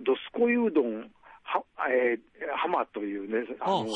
[0.00, 1.10] どすこいうどん
[1.42, 2.20] は、えー、
[2.56, 3.86] 浜というね、あの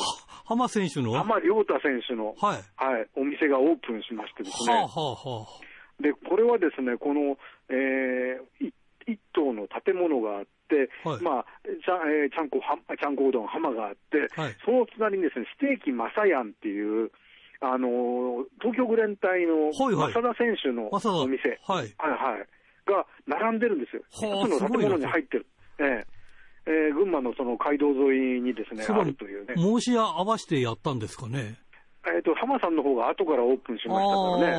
[0.44, 1.12] 浜選手の？
[1.12, 2.62] 浜亮太選手の、はい。
[2.76, 5.46] はい、お店がオープンしましてですね、はあはあは
[6.00, 7.38] あ、でこれはですね、この、
[7.70, 8.74] えー、一
[9.32, 17.10] 棟の建物があって、はい、まあ、ちゃ,、えー、ちゃんこは、ちゃんこうどん浜があって、はい、その隣にですね、ステーキマサヤンっていう、
[17.60, 22.46] あの東京グレン隊の正田選手のお店、はい、はい、はい、
[22.84, 24.02] が並んでるんですよ。
[24.10, 24.20] 一
[24.58, 25.46] つの建物に入ってる。
[25.80, 26.04] ええ。
[26.66, 29.54] えー、群馬のその街道沿いにですね、あるというね。
[29.56, 31.58] 申し合わせてやったんですかね。
[32.06, 34.52] えっ、ー、と、浜さんの方が後からオープンしましたからね。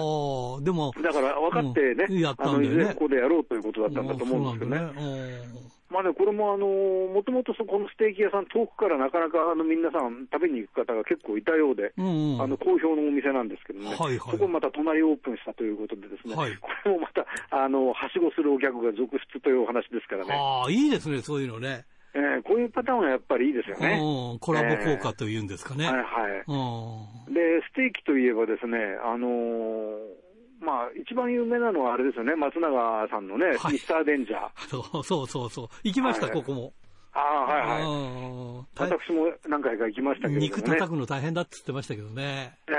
[0.64, 0.94] でも。
[1.02, 5.76] だから分かってね、うん、やったんだよねあの、ここでやろうということだったんだと思うんですけどね。
[5.96, 17.24] まあね、これもあの、もともとそこのステーキ屋さん、遠くからなかなかあの皆さん食べに行く方が結構いたようで、うんうん、あの好評のお店なんですけどね、はいはい、そこまた隣オープンしたということでですね、はい、これもまた、
[17.56, 20.34] あの、はしごするお客が続出というお話ですからね。
[20.34, 21.86] ああ、いいですね、そういうのね。
[22.16, 24.00] えー、こういうパターンはやっぱりいいですよね。
[24.40, 25.84] コラボ効果というんですかね。
[25.84, 27.34] えー、はいはい。
[27.34, 30.26] で、ステーキといえばですね、あのー、
[30.62, 34.50] まあ、一番有名なのはあれですよね、松永さんのね、はい、ミスターデンジャー。
[34.72, 35.68] そうそうそうそう。
[35.84, 36.74] 行きました、はい、ここも。
[37.16, 38.66] ああ、はいはい。
[38.78, 40.46] 私も何回か行きましたけどね。
[40.46, 42.58] 肉叩くの大変だって言ってましたけどね。
[42.68, 42.74] え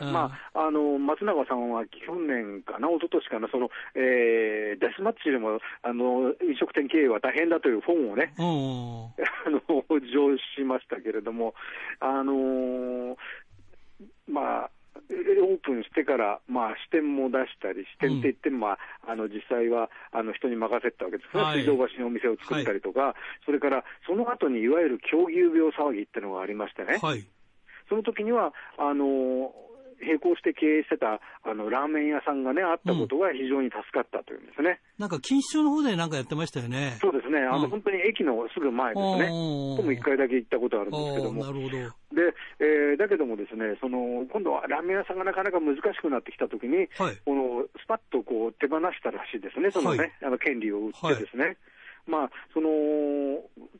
[0.00, 9.60] えまあ、あの、松永さんは去年かな、一昨年かな、その、えー、デスマッチでも、あの、飲食店経営は大変だという本をね、 あの、
[10.00, 11.54] 上しましたけれども、
[12.00, 13.16] あのー、
[14.26, 14.70] まあ、
[15.10, 21.36] オープンしてから、まあ、支店も出したり、支店って言っても、まあ、あの実際はあの人に任せたわけです。
[21.36, 27.24] ね、はい、水道橋にお店を作ったりとか、はい、それからその後にいわゆる狂牛病騒ぎっていうのがありましてね、はい、
[27.88, 29.52] その時にはあの
[30.02, 34.80] 並行して経営してたあのラーメン屋さんがね、あったことが非常に助かったというんですね。
[34.98, 36.98] なんか錦糸町の方でなんかやってましたよね。
[37.00, 39.26] そうですね、あの、うん、本当に駅のすぐ前ですね。
[39.78, 41.44] とも一回だけ行ったことあるんですけども。
[41.46, 41.76] なるほど。
[42.12, 51.44] で、えー、だけどもですね、その、今度はラーメン屋さんがなかなか難しくなってきたときに、はい、この、スパッとこう手放したらしいですね、そのね、はい、あの権利を売ってですね。
[51.44, 51.56] はい
[52.06, 52.68] まあ、その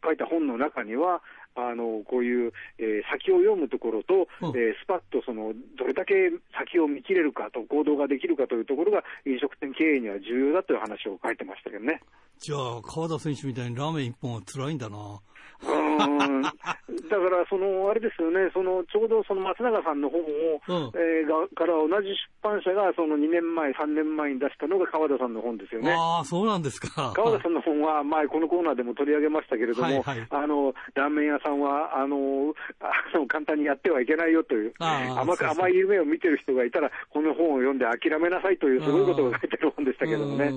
[0.05, 1.23] 書いた本の中には、
[1.55, 6.15] あのこういう、えー、先を読むところと、うん、えー、スパッとそのどれだけ
[6.57, 12.01] 先を見切れるかと、行動ができるかというところが、飲食店経営には重要だという話を書いてましたけどね。
[12.39, 15.21] じゃあ、川田選手みたいにラーメン一本は辛いんだな。
[15.63, 16.43] うん。
[16.43, 25.93] だから、そのあれですよね、そのちょうどその松永さんの本を、うん、えー、がから同じ出版社がその2年前、3年前に出したのが川田さんの本ですよね。
[25.93, 27.13] ああ、そうなんですか。
[27.15, 40.51] 川田さんの本は、前、このコーナーでも取り上げましたけれども、はいはい、あのラーメン屋さんはあのあの簡単にやってはいけないよという甘く、甘い夢を見てる人がいたら、この本を読んで諦めなさいという、すごいことが書いてる本でしたけどもね。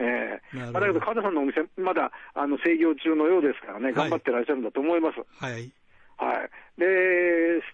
[0.00, 5.18] えー、だけど、川田さんのお店、まだあの制御中のようですからね、頑張ってらっしゃるんだと思います。
[5.42, 5.72] はい。
[6.18, 6.50] はい。
[6.78, 6.86] で、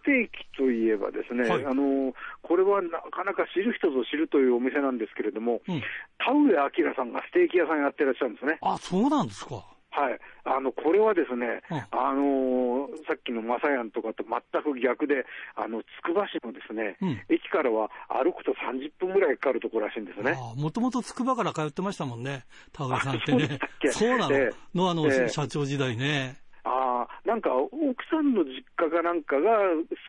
[0.01, 5.83] ステーキといえばですね、はい、あの、これはなかなか知る人ぞ知るというお店なんですけれども、うん、
[6.19, 8.59] 田上明さんがステーキ屋さんやってらっしゃるんですね。
[8.61, 9.65] あ、そうなんですか。
[9.95, 20.37] はい、あのこれはですね、うん、あのー、さっきのマサヤンとかと全く逆で、あのつくば市のですね、うん、駅からは歩くと30分ぐらいかかるところらしいんですね。
[20.57, 23.61] もともとつくばから通ってましたもんね、田上さんってね。
[23.93, 26.44] そうなの、えー、のあの、えー、社長時代ね。
[26.67, 27.73] Uh, あなんか奥
[28.11, 29.51] さんの実家かなんかが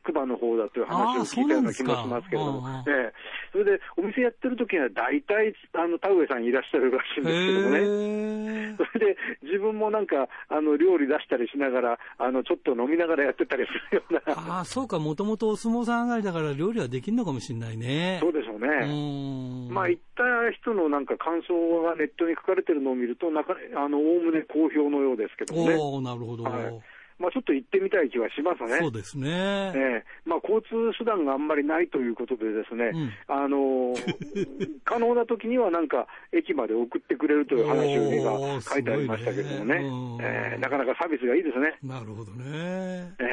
[0.02, 3.14] つくばの方だという話を聞いたような気もしますけれども、ええ、
[3.52, 14.22] それでお店やってる時には大体あの田上さんいらっしゃるらしいんですけどもね、 それで自分もなんかあの料理出したりしながらあの、ちょっと飲みながらやってたりするような。
[14.58, 18.20] ああ、そうか、もともとお相撲さん上がりだから料理はできるのかもしれないね。
[18.22, 19.72] そうでしょうね。
[19.72, 25.76] まあ、行った人のなんか感想がネットに書かれてるのを見ると、なかあの、おおむね好評のようですけどね。
[25.76, 26.44] おなるほど。
[26.44, 26.82] はい
[27.18, 28.80] まあ、ちょっと行ってみたい気はしますね。
[28.80, 29.30] そうですね。
[29.30, 33.96] えー、まあ、交通手段があんまりないということでですね、うん、あの
[34.84, 41.78] 可能な時にはなんか、駅まで送ってくれるという話が書いてありましたけどもね、ねえー、なかなかサービスがいいですね。
[41.84, 43.14] なるほどね。
[43.20, 43.24] え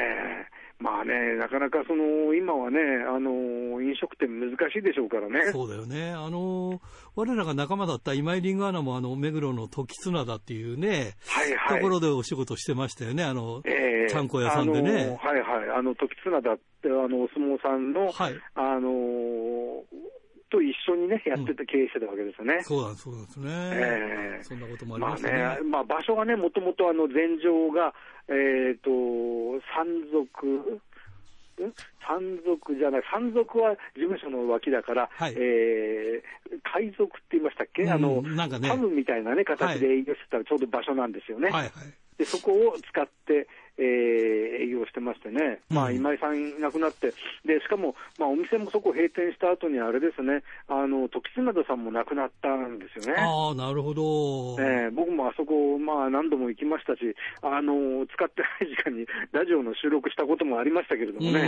[0.49, 3.31] ーまあね、なかなかその今はね、あの
[3.83, 5.51] 飲食店難しいでしょうからね。
[5.51, 6.11] そうだよね。
[6.11, 6.81] あの
[7.15, 13.23] 我らが仲間だった今井リングアナもあの目黒の時綱だっていうね、はいはい、ところでお仕事してましたよね。
[13.23, 15.17] あの、えー、ちゃんこ屋さんでね。
[15.21, 15.69] はいはい。
[15.77, 19.83] あの時綱だってあのお相撲さんの、はい、あの
[20.53, 22.61] と一緒にね、やってて経営してたわけですよね。
[22.61, 23.49] そうだ、そうですね。
[23.49, 25.31] えー、そんなこともありますね。
[25.31, 27.95] まあね、まあ場所がね、もともとあの前場が、
[28.29, 30.79] えっ、ー、と、山賊、
[32.01, 41.49] 山賊じゃない、山賊は事務所の脇だから、はい、えー、海賊って言いましたっけ、うん、あの、なんかね、ハムみたいなね、形で営業してたらちょうど場所なんですよね。
[41.49, 41.71] はいはい、
[42.17, 47.13] でそこを使って、えー、営業してましてね、まあ、今井さん亡くなって、
[47.45, 53.19] でしかも、まあ、お店もそこ閉店した後にあれですね、あの時津灘さんも亡くなったんですよね。
[53.19, 61.39] あなるほど、えー、僕もあそこ、まあ、何度も行きましたし、あの使ってない時間にラジオの収録したこともありましたけれどもね。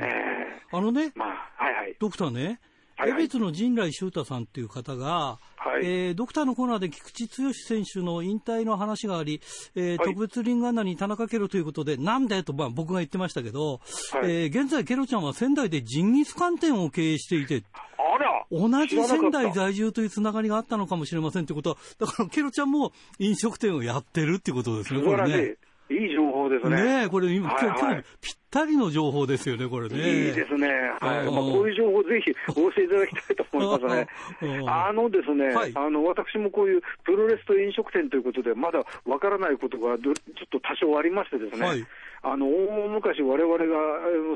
[0.00, 2.60] えー、あのね、まあはいはい、ドクターね、
[3.06, 9.40] 江別の陣来修太さんっていう方が、はい、えー、ドクターのコーナーで菊池剛選手の引退の話があり、
[9.74, 13.80] えー、はい、特別リングアナに田中ケロということで、なんでと、まあ、僕が言ってましたけど、はい、
[14.24, 17.62] えー、現在、ケロちゃんは仙台でジンギスカン店を経営していて、
[18.50, 25.56] 同じ仙台在住というつながりがあったのかもしれませんってことは、だからケロちゃんも飲食店をやってるってことですね、これね。
[25.90, 27.02] いい情報ですね。
[27.02, 29.96] ねこれ今、はいはい、今日、ぴったりの情報ですよね、これね。
[29.96, 30.68] いいですね。
[31.00, 31.24] はい。
[31.26, 34.08] まあ、こういう情報ぜひお教えいただきたいと思いますね。
[34.68, 40.14] あのですね、はい、あの、私もこういうプロレスと飲食店ということで、まだわからないことがちょっ
[40.50, 41.86] と多少ありましてですね、はい、
[42.22, 43.66] あの、大昔我々が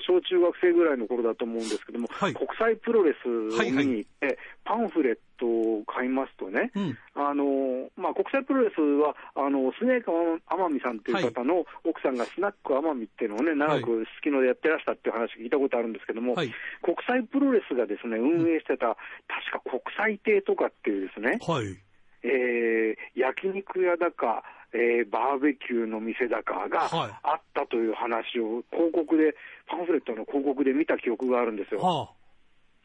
[0.01, 18.95] 小中学生ぐらいの頃だと思うんですけども、はい、国際プロレスを見に行って、はいはい、パンフレットを買いますとね、うん、あの、まあ、国際プロレスは、あの、スネーク天海さんという方の奥さんがスナック天海っていうのをね、長くすきのでやってらしたっていう話聞いたことあるんですけども、はい、国際プロレスがですね、運営してた、うん、
[19.29, 21.77] 確か国際亭とかっていうですね、はい。
[22.25, 24.43] えー、焼肉屋だか、
[24.75, 26.91] えー、バーベキューの店だかが
[27.23, 29.37] あったという話を広告で、
[29.69, 31.81] パンフレットの広告で見た記憶があるんですよ。
[31.81, 32.11] はあ、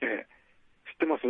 [0.01, 1.23] えー、知ってます？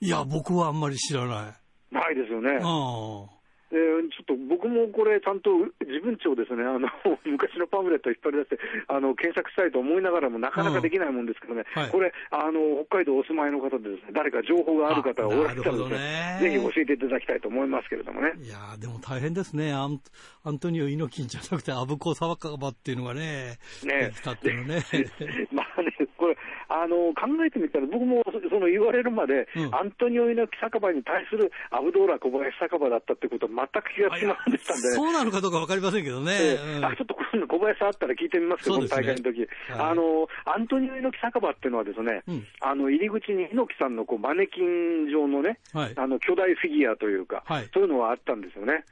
[0.00, 1.58] いや、僕はあんまり知らな
[1.90, 1.94] い。
[1.94, 2.58] ないですよね。
[2.62, 3.33] ああ
[3.74, 5.50] えー、ちょっと僕もこれ、ちゃんと
[5.82, 6.88] 自分帳ですね、あの
[7.26, 18.32] 昔のパンフレットを引っ張り出してあの、検索したいと思いながらも、なかなかできないもんですけどね、はい、これあの、北海道お住まいの方でです、ね、誰か情報がある方がおられたらですね、ぜひ教えていただきたいと思いますけれどもね。
[18.38, 20.00] いやでも大変ですね、アン
[20.44, 24.12] アントニオ猪木じゃなくて、アブコサワカバっていうのがね、ね。
[24.22, 24.84] たっていうのね。
[25.52, 26.36] まあね、これ
[26.68, 36.32] あの、考えてみたら、僕もその言われるまで、うん、アントニオ猪木酒場に対するアブドーラ小林酒場だったってことは全く気がつきませんでしたんで、ね、 そうなのかどうか分かりませんけどね。
[36.32, 48.84] えーうん、あちょっと今度小林さんあったら聞いてみますけど、ね、この大会の時、はい、あの、アントニオ猪木酒場っていうのはですね、うん、あの、入り口に猪木さんのこうマネキン状のね、はい、あの、巨大フィギュアというか、はい、そういうのはあったんですよね。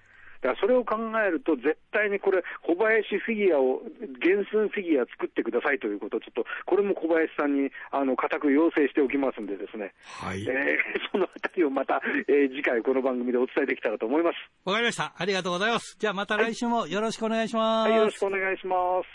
[0.42, 3.80] だからそれを考えると、絶対にこれ、小林フィギュアを、
[4.20, 9.94] 原寸フィギュア作ってくださいということを、ちょっと、これも小林さんに、あの、固く要請しておきますんでですね。
[10.02, 10.42] はい。
[10.42, 10.50] えー、
[11.14, 14.36] そのあたりをまた、えー、次回この番組でお伝えできたらと思います。
[14.64, 15.14] わかりました。
[15.16, 15.96] ありがとうございます。
[15.96, 17.90] じゃあまた来週もよろしくお願いします。
[17.90, 19.06] はい、よろしくお願いします。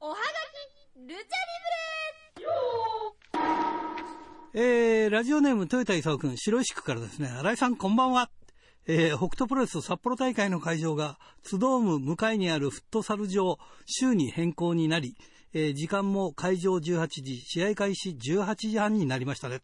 [0.00, 1.24] おはがき、ルチャリ
[4.54, 4.64] ブレ
[5.04, 8.28] えー、ラジオネーム、豊田勲君、白石区からですね、新井さん、こんばんは。
[8.86, 15.16] えー、北斗プロレス札幌大会の会場が、ツドーム向かいにあるフットサル場、週に変更になり、
[15.54, 19.60] えー、時間も会場18時、試合開始18時半になりましたね。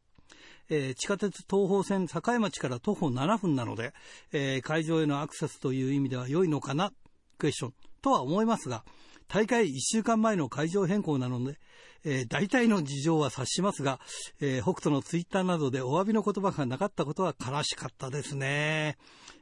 [0.70, 3.92] えー、地下鉄東方線境町から徒歩7分なので、
[4.32, 6.92] え、会場へのアクセスという意味では良いのかな
[7.38, 8.84] クエスチョンとは思いますが、
[9.28, 11.58] 大会1週間前の会場変更なので、
[12.04, 14.00] えー、大体の事情は察しますが、
[14.40, 18.96] えー、北斗のツイッターなどでお詫びの言葉がなかったことは悲しかったですね。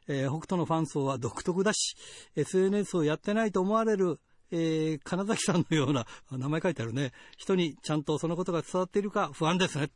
[0.09, 1.97] えー、北斗のファン層は独特だし、
[2.37, 4.21] SNS をやってないと思われる
[4.53, 9.91] えー、金崎さんのような、名前書いてあるね、人にちゃんとそのことが伝わっているか不安ですね。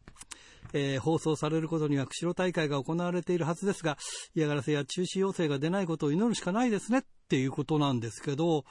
[0.73, 3.97] えー、放送されることには釧路大会が行われているはずですが、
[4.35, 8.65] 嫌がらせや中止要請が出ないことを祈るしかないですねっていうことなんですけど、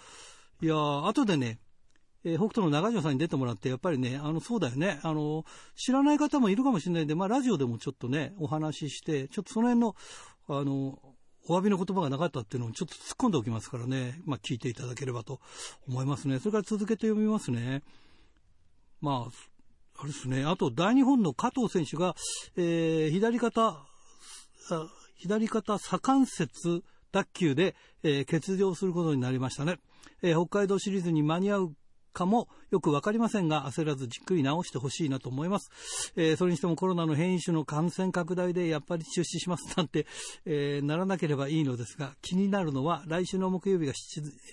[0.62, 0.76] いや、
[1.08, 1.60] 後でね、
[2.24, 9.96] えー、北斗の中条さんに出てもらって、やっぱりね、あの、そうだよね、あの、知らない方もいるかもしれないんで、まあ、ラジオでもちょっとね、お話しして、ちょっとその辺の、
[10.48, 11.00] あの、
[11.48, 15.40] お詫びの言葉がなかったっていうのをちょっと突っ込んでおきますからね、まあ、聞いていただければと
[15.88, 16.40] 思いますね。
[16.40, 17.82] それから続けて読みますね。
[19.02, 20.46] まあ、あれですね。
[20.46, 22.16] あと、大日本の加藤選手が、
[22.56, 23.86] えー、左肩、
[25.16, 29.80] 左肩左関節脱臼で、えー、欠場することになりましたね。
[30.22, 31.74] えー、北海道シリーズに間に合う
[32.14, 36.14] かもよくわかりませんが、焦らずじっくり直してほしいなと思います。
[36.16, 40.06] えー、それにしてもコロナの変異種の感染拡大でやっぱり中止しますなんて、
[40.46, 43.94] えー、ならなければいいのですが、気になるのは来週の木曜日が、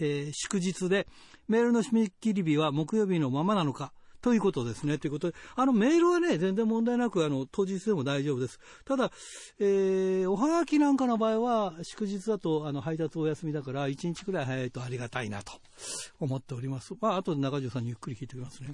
[0.00, 1.06] えー、祝日で、
[1.48, 3.92] メールの締め切り日は木曜日のままなのか、
[4.26, 4.98] ということですね。
[4.98, 8.58] ということで、あのメールはね、全然問題なく、あの、当日でも大丈夫です。
[8.84, 9.12] ただ、
[9.60, 15.52] えー、おはがきなんかの場合は、祝日だと、あの、配達お休みだから、1日くらい早いとありがたいなと
[16.18, 16.94] 思っております。
[17.00, 18.72] まあ、後で中条さんにゆっくり聞いておきますね。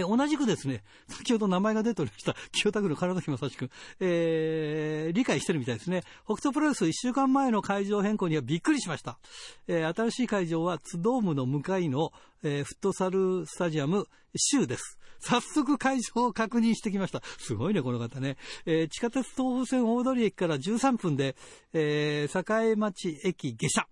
[0.00, 6.02] え、同じくですね、 先ほど名前が出ておりました、 清田区の唐崎正志君、えー、理解してるみたいですね。
[6.24, 9.18] 北斗プロレス1週間前の会場変更にはびっくりしました。
[9.66, 14.98] えー、新しい会場はツドームの向かいの、えー、フットサルスタジアム、州です。
[15.20, 17.22] 早速会場を確認してきました。
[17.38, 18.36] すごいね、この方ね。
[18.66, 21.34] え、地下鉄東武線大通駅から13分で、
[21.72, 23.86] え、栄町駅下車。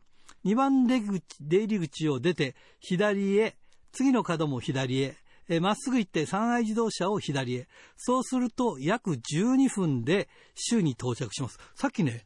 [0.44, 3.56] 2番出口、出入り口を出て、左へ、
[3.92, 5.16] 次の角も左へ、
[5.54, 7.68] え、まっすぐ行って三愛自動車を左へ。
[7.96, 11.58] そうすると約12分で州に到着します。
[11.74, 12.24] さっきね、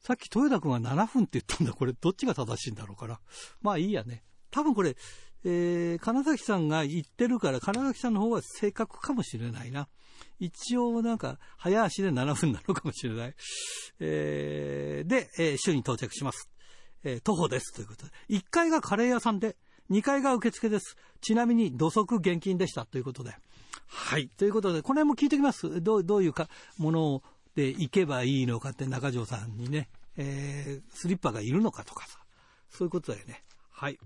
[0.00, 1.72] さっき豊田君は7分って言ったんだ。
[1.72, 3.18] これどっちが正しいんだろうかな。
[3.60, 4.22] まあいいやね。
[4.50, 4.96] 多分これ、
[5.44, 9.88] えー、金崎さんが言ってるから、金崎さんの方が正確かもしれないな。
[10.38, 13.34] 一応なんか、早足で7分なのかもしれない。
[14.00, 16.50] えー、で、えー、州に到着します。
[17.02, 17.74] えー、徒歩です。
[17.74, 18.12] ということで。
[18.30, 19.56] 1階がカレー屋さんで、
[19.90, 20.96] 2階が受付です。
[21.20, 23.34] ちなみに土足現金でしたということで。
[23.86, 24.28] はい。
[24.28, 25.82] ということで、この辺も聞いてきます。
[25.82, 27.22] どうどういうかもの
[27.54, 32.18] で行けばいいのかって中条さんにね、えー、スリッパがいるのかとかさ、
[32.70, 33.42] そういうことだよね。
[33.70, 33.98] はい。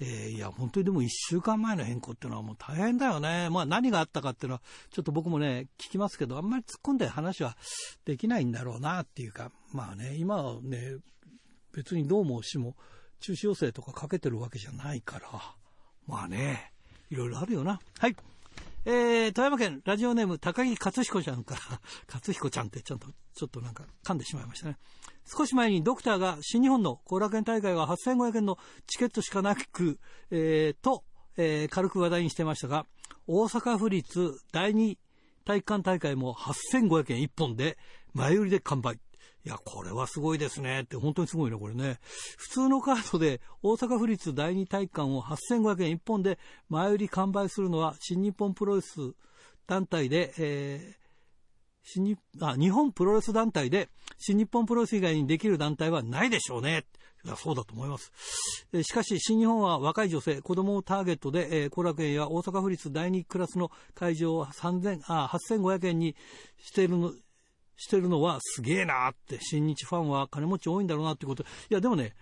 [0.00, 3.48] えー、いや、本当にでも1週間前の変更っていうのはもう大変だよね。
[3.50, 7.56] まあ何があったかっていうのは、ちょっと僕もね、聞きますけど、あんまり突っ込んで話は
[8.04, 10.96] できないんだろうなっていうか、まあね、今はね、
[11.72, 12.76] 別にどうもしも
[13.24, 15.28] 中止要請とかかけてるわけじゃないから、
[16.06, 16.72] まあね、
[17.08, 17.80] いろいろあるよな。
[17.98, 18.14] はい。
[18.84, 24.76] えー、富山県ラジオネーム高木克彦ちゃんから、 克彦ちゃんってちゃんと、ちょっとなんか噛んでしまいましたね。
[25.24, 29.98] 少し前にドクターが新日本の後楽園大会は8500円のチケットしかなく、
[30.30, 31.02] えー、と、
[31.38, 32.84] えー、軽く話題にしてましたが、
[33.26, 34.98] 大阪府立第二
[35.46, 37.78] 体育館大会も8500円1本で
[38.12, 39.00] 前売りで完売。
[39.46, 41.98] いや、これはすごいですねって、本当にすごいね、これね。
[42.38, 46.38] 普通のカードで大阪府立第二体育館を8500円1本で
[46.70, 48.96] 前売り完売するのは新日本プロレス
[49.66, 51.04] 団体で、えー、
[51.82, 56.86] 新日あ日本プロレス団体で新日本プロレス以外にできる団体はないでしょうね。
[57.24, 58.12] いやそうだと思います。
[58.82, 66.16] しかし、新日本は若い女性、子供をターゲットで、えー、後楽園や大阪府立第2クラスの会場を3000あ8500円に
[66.58, 67.12] しているの、
[67.76, 71.42] してるのはすげえなって、新日ファンは金持ち多いんだろうなってこと。
[71.42, 72.14] いや、でもね、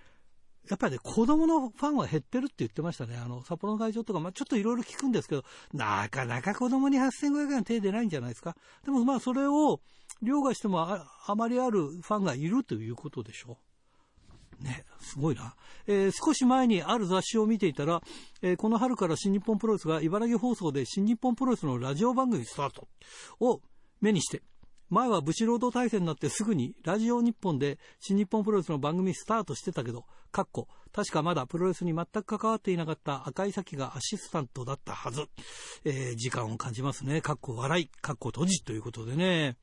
[0.69, 3.17] やっぱりね、子供のファンは減ってるって言ってましたね。
[3.17, 8.57] あの、札幌の会場とか、まあ、ちょっといろいろ聞くんですけど、なかなか子供に8500円手出ないんじゃないですか。
[8.85, 9.81] でもまあ、それを、
[10.23, 13.59] 凌駕してもああまりあるファンがいるということでしょ
[14.61, 14.65] う。
[14.65, 15.57] ね、すごいな。
[15.89, 18.01] えー、少し前にある雑誌を見ていたら、
[18.43, 22.87] えー、この春から新日本プロレスが茨城放送で新日本プロレスのラジオ番組スタート
[23.41, 23.61] を
[24.01, 24.43] 目にして、
[24.93, 35.25] 前は武士労働体制になってすぐにラジオ日本で新日本プロレスの番組スタートしてたけど、かっこ、確かまだプロレスに全く関わっていなかった赤井咲がアシスタントだったはず。
[35.87, 37.23] えー、時間を感じますね。
[37.23, 39.57] かっこ笑い、かっこ閉じということでね。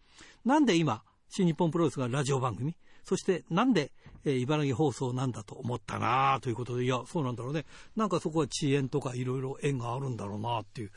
[0.46, 2.76] なんで今、新日本プロレスがラジオ番組？
[3.04, 3.92] そしてなんで、
[4.26, 7.68] えー、茨城放送なんだと思ったなということで、いや、そうなんだろうね。
[7.96, 10.92] なんかそこは遅延とかいろいろ縁があるんだろうなっていう。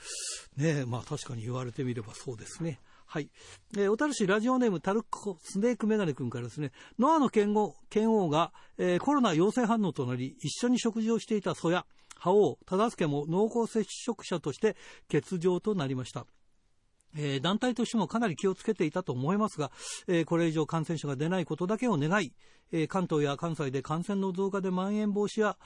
[0.56, 2.80] ねまあ確かに言われてみればそうですね。
[3.12, 3.28] はい。
[3.76, 11.82] えー、小樽市ラジオネームタルコスネークメガネ君からですね、ノアの剣王剣王が、えー、コロナ陽性反応となり、一緒に食事をしていた曽谷、
[12.16, 14.78] 覇王、忠助も濃厚接触者として
[15.12, 16.24] 欠場となりました。
[17.16, 19.70] えー、団体としてもかなり気をつけていたと思いますが、
[20.08, 22.32] えー、これ以上感染者が出ないことだけを願い、
[22.72, 25.56] えー、関東や関西で感染の増加でまん延防止や、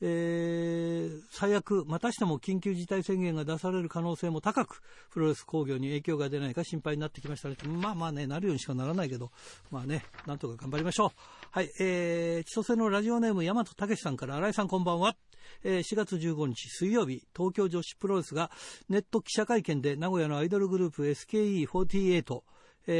[0.00, 4.80] え最悪、またしても緊急事態宣言が出される可能性も高く、
[5.10, 7.56] プロレス工業に影響が出ないか心配になってきましたね。
[7.66, 9.30] まあまあね、なるようにしかならないけど、
[9.70, 11.10] まあね、なんとか頑張りましょう。
[11.50, 15.16] はい、えー、千歳のラジオネーム、大和武さんから、新井さんこんばんは。
[15.64, 18.50] えー、4月15日水曜日、東京女子プロレスが
[18.88, 22.42] ネット記者会見で名古屋のアイドルグループ SKE48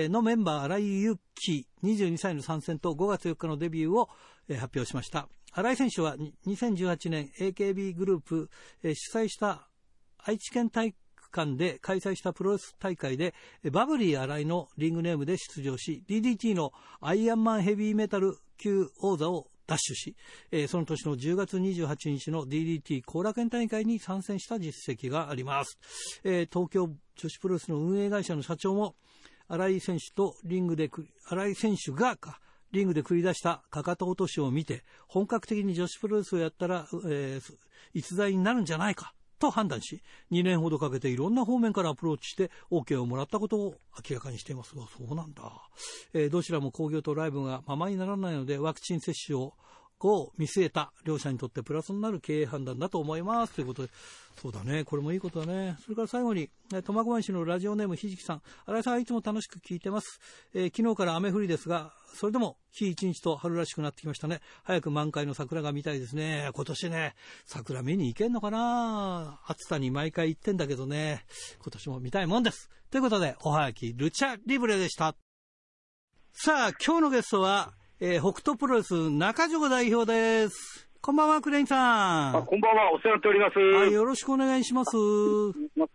[0.09, 4.09] のメンバー新井由紀22歳の参戦と5月4日のデビューを
[4.59, 5.28] 発表しました。
[5.55, 8.48] 新井選手は2018年 AKB グループ
[8.82, 9.68] 主催した
[10.18, 10.96] 愛知県体育
[11.32, 13.34] 館で開催したプロレス大会で
[13.70, 20.16] バブリー新井のリングネームで出場し DDT のアイアンマンヘビーメタル級王座をダッシュし、
[20.51, 25.79] えー、その年の10月28日の DDT 後楽園大会に参戦した実績があります。
[26.25, 28.97] えー、東京女子プロレスの運営会社の社長も、
[29.49, 30.91] 新井選手とリングで、
[31.27, 32.16] 新井選手が
[32.73, 37.55] リングで繰り出したかかと落としを見て、本格的に女子プロレスをやったら、えー、
[37.95, 43.74] 逸材になるんじゃないかと判断し、2年ほどかけていろんな方面からアプローチして OK をもらったことを
[44.09, 45.43] 明らかにしていますが、そうなんだ。
[46.14, 49.55] えー、どちらも興行とライブがままにならないので、ワクチン接種を
[50.09, 53.90] を見据えた両者にとってプラスになる経営判断だと思いますということで、
[54.40, 55.76] そうだね、これもいいことだね。
[55.82, 60.20] それから最後に、苫小牧市のラジオネームひじきさん、新井さんいつも楽しく聞いてます。
[60.55, 64.40] えー、昨日から雨降りですが、それでも日一日と春らしくなってきましたね。
[64.64, 66.50] 早く満開の桜が見たいですね。
[66.55, 67.14] 今年ね、
[67.46, 71.24] 桜見に行けんのかな暑さに毎回行ってんだけどね、
[71.62, 72.70] 今年も見たいもんです。
[72.90, 75.14] ということで、おはやきルチャリブレでした。
[76.32, 77.74] さあ、今日のゲストは、
[78.05, 80.88] えー、北斗プロレス中条代表です。
[81.00, 82.36] こんばんは、クレインさん。
[82.36, 83.59] あこんばんは、お世話になっております。
[83.61, 84.96] はい、よろしくお願いします。
[85.76, 85.92] ます。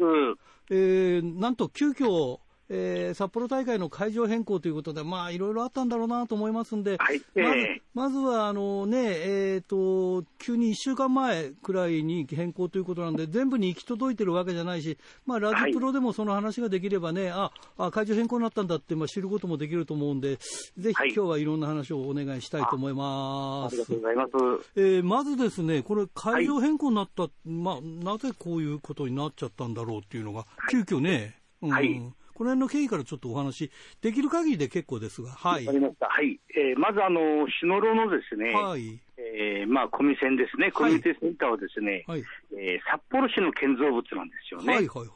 [0.69, 2.39] えー、なんと急遽、
[2.69, 7.21] えー、札幌大会の会場変更ということで、まあ、いろいろあったんだろうなと思いますんで、はい。
[7.35, 20.39] えー、まずまずはあの、ねえーと、急に1週間前くらいに変更ということなんで、全部に行き届いてるわけじゃないし、まあ、ラジプロでもその話ができればね、はい、ああ会場変更になったんだって、まあ、知ることもできると思うんで、ぜ
[20.77, 23.73] ひ今日はいろんな話をお願いしたいと思います。
[23.73, 24.31] ありがとうございます。
[24.75, 32.01] えー、まずですね、これ、会場変更になった、はい、まあ、なぜこういうことになっちゃったんだろうっていうのが、急遽ね、うん、はい
[32.37, 35.65] この辺の経緯からちょっとお話、できる限りで結構ですが、はい。
[35.65, 36.05] わかりました。
[36.05, 36.39] はい。
[36.55, 38.99] えー、まず、あの、日野路のですね、はい。
[39.17, 42.23] えー、まあ、コミセンですね、コミュニティセンターはですね、はい、
[42.53, 44.71] えー、札幌市の建造物なんですよね。
[44.71, 45.09] はいはいはい。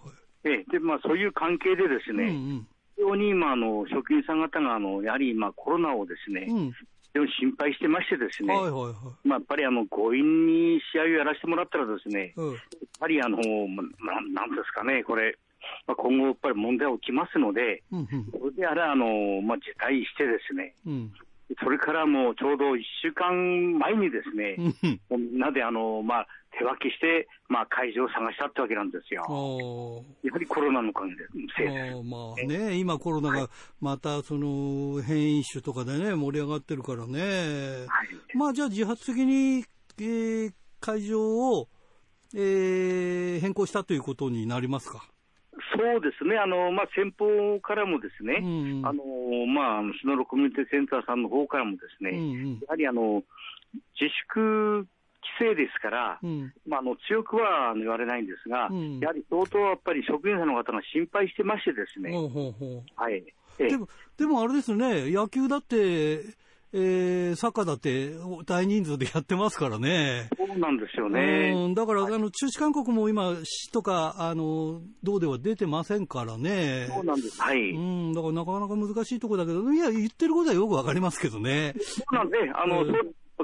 [0.46, 2.68] えー、で、まあ、そういう関係でですね、うんうん
[2.98, 6.72] 非常に今、あの職員さん方があのやはり今、コロナをですね、うん、
[7.14, 8.94] でも心配してましてですね、はいはいはい
[9.28, 12.62] まあ、やっぱりあの強引に試合をやらせてもらったらですね、うん、やっ
[13.00, 13.82] ぱりあの、ま
[14.14, 15.36] あ、なんですかね、これ、
[15.88, 21.12] まあ、今後やっぱり問題起きますので、うんうん、それであれあの、まあ、辞退してですね、うん、
[21.64, 24.56] それからもうちょうど1週間前にですね、
[25.10, 29.24] みんなであの、まあ、手分けして、まあ、会場を探したってわけなんですよ。
[30.24, 33.50] やはりコロナの関係でまあね、今コロナが
[33.80, 37.86] またその変異種とかでね、盛り上がってるからね。
[37.88, 39.66] はい、まあ、じゃあ自発的に、
[40.00, 41.70] えー、会場を、
[42.34, 45.06] えー、変更したということになりますか？
[45.76, 49.04] そうですね、あのまあ、先方からもですね、うんうん、あの
[49.48, 53.24] まあ、篠原コミュニティセンターさんの方からもですね、うんうん、やはりあの
[54.00, 54.88] 自粛
[55.40, 62.12] 規制ですから、うん、まあ、あの強くは言われないんですが、うん、やはり相当やっぱり職員さんの方が心配してましてですね。
[62.12, 62.84] ほうほうほう。
[62.96, 63.24] はい。
[63.58, 66.22] でも、でもあれですね、野球だって、
[66.74, 68.16] えー、サッカーだって
[68.46, 70.30] 大人数でやってますからね。
[70.38, 71.54] そうなんですよね。
[71.54, 76.88] うん、だから、はい、あの、中止勧告も今、市とか、あの、道では出てませんからね。
[76.90, 77.42] そうなんです。
[77.42, 77.72] はい。
[77.72, 81.74] うん、だからなかなか難しいところだけど、いや、言ってることはよくわかりますけどね。
[81.78, 82.94] そうなんで、あの、うん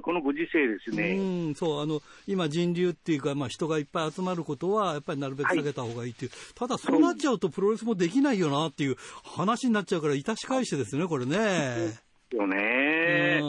[0.01, 1.17] このご時世ですね。
[1.17, 6.32] うん、そう、あの、今人流っていうか、まあ人がいっぱい集まることは、やっぱりなるべく避けた方がいいっていう。
[6.32, 11.97] はい、ただ、そうなっちゃうとプロレスもできないよなっていう話になっちゃうから、いたし返してですね、これね。
[12.36, 13.41] よね。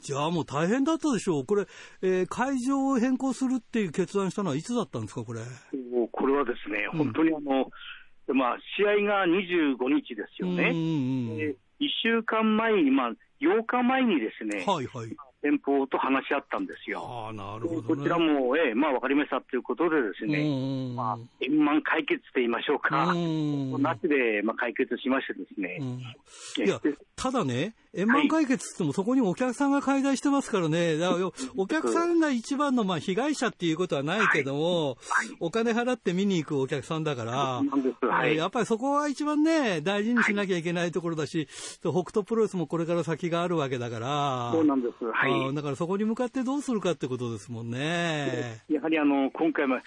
[0.00, 1.46] じゃあもう大変だったでしょう。
[1.46, 1.66] これ、
[2.02, 5.40] えー、会場を変更するっていう決断したのはいつだったんですか、これ？
[6.10, 7.70] これはですね、本当にあの、
[8.28, 10.70] うん、まあ、試合が25日ですよね。
[10.70, 10.82] うんうん
[11.32, 11.56] うん、1
[12.02, 13.10] 週間前に、まあ、
[13.40, 15.16] 8日前にですね、はいはい、
[15.60, 17.28] 先方と話し合ったんですよ。
[17.28, 25.78] あなるほど、ね、こちらも、ええ、まあ分かりましたということでですね、まあ、円満解決と言いましょうか、なしで、まあ、解決しましてですね。
[26.56, 26.80] いや、
[27.16, 34.96] ただね、円満解決ってっても、そこにお客さんが介在してますからね、だから お客さんが一番のまあ被害者っていうことはないけども、
[35.38, 37.62] お金払って見に行くお客さんだから、
[38.26, 41.48] やっぱりそこは一番ね、大事にしなきゃいけないところだし、
[41.80, 45.04] 北斗プロレスもこれから先があるわけだから、そうなんです。
[45.04, 45.50] はい。
[45.50, 48.62] い、だからそこに向かってどうするかってことですもんね。
[48.68, 49.80] やはりあの今回も1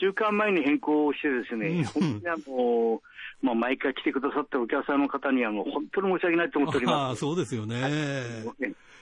[0.00, 3.02] 週間前に変更してですね、本当にあの、
[3.42, 7.12] まあ、毎回来てくださってお客さんの方にはもう本当に申し訳ないと思っております。
[7.12, 8.44] あそうですよね。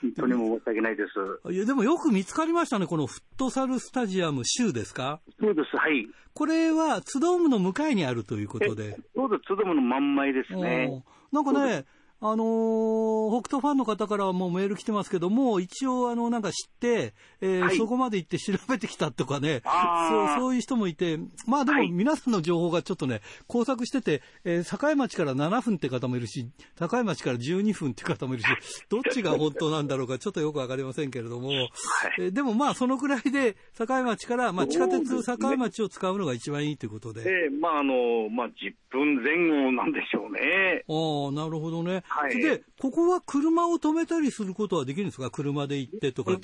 [0.01, 1.05] 本当にも申し訳ないで
[1.45, 1.53] す。
[1.53, 5.21] いや、でもよく見つかりましたね、このフットサルスタジアム州ですか？
[5.39, 6.09] そうです、はい。
[6.33, 8.97] これはツドームの向かいにあるということで。
[9.15, 11.05] そうです、ツドームの真ん前ですね。
[11.33, 11.85] なんかね、
[12.23, 26.47] あのー、北斗ファンの方からはもうメール来てますけども、一応、あの、なんか知って、えーはい、そこまで行って調べてきたとかね、そうそういう人もいて、まあでも皆さんの情報がちょっとね、工作してて、えー、境町から7分って方もいるし、
[26.79, 28.47] 境町から12分って方もいるし、
[28.91, 31.71] どっちが本当なんだろうか、ちょっとよくわかりませんけれども、はい、
[32.19, 37.23] えー、でもまあそのくらいで、境町から、まあ地下鉄境町を使うのが一番いいということで。
[37.23, 40.85] えー、まああの、まあ10分前後なんでしょうね。
[40.87, 42.03] ああ、なるほどね。
[42.11, 45.31] はい、で、ここは車を止めたりすることはできるんですか？
[45.31, 46.37] 車で行ってとか。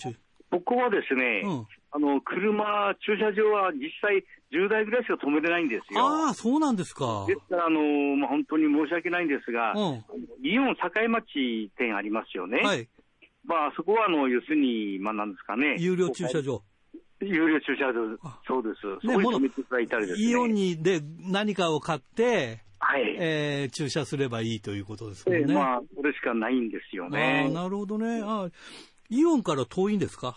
[0.48, 6.06] ここはですね、うん、あの、車、駐車場は実際10台ぐらいしか止めれないんですよ。
[6.06, 7.24] ああ、そうなんですか。
[7.26, 7.80] ですから、あの、
[8.16, 10.04] まあ、本当に申し訳ないんですが、うん、
[10.46, 12.62] イオン境町店ありますよね。
[12.62, 12.88] はい。
[13.44, 15.76] まあ、そこは、あの、要するに、まあ、なんですかね。
[15.80, 16.62] 有料駐車場。
[17.20, 19.06] 有料駐車場、そうです。
[19.06, 20.28] ね、そこに止めていただいたりですね。
[20.28, 23.16] イオンにで何かを買って、はい。
[23.18, 25.38] えー、駐車すればいいということですね。
[25.38, 27.46] えー、まあ、それしかないんですよね。
[27.48, 28.20] あなるほどね。
[28.22, 28.48] あ
[29.08, 30.36] イオンから遠いんですか？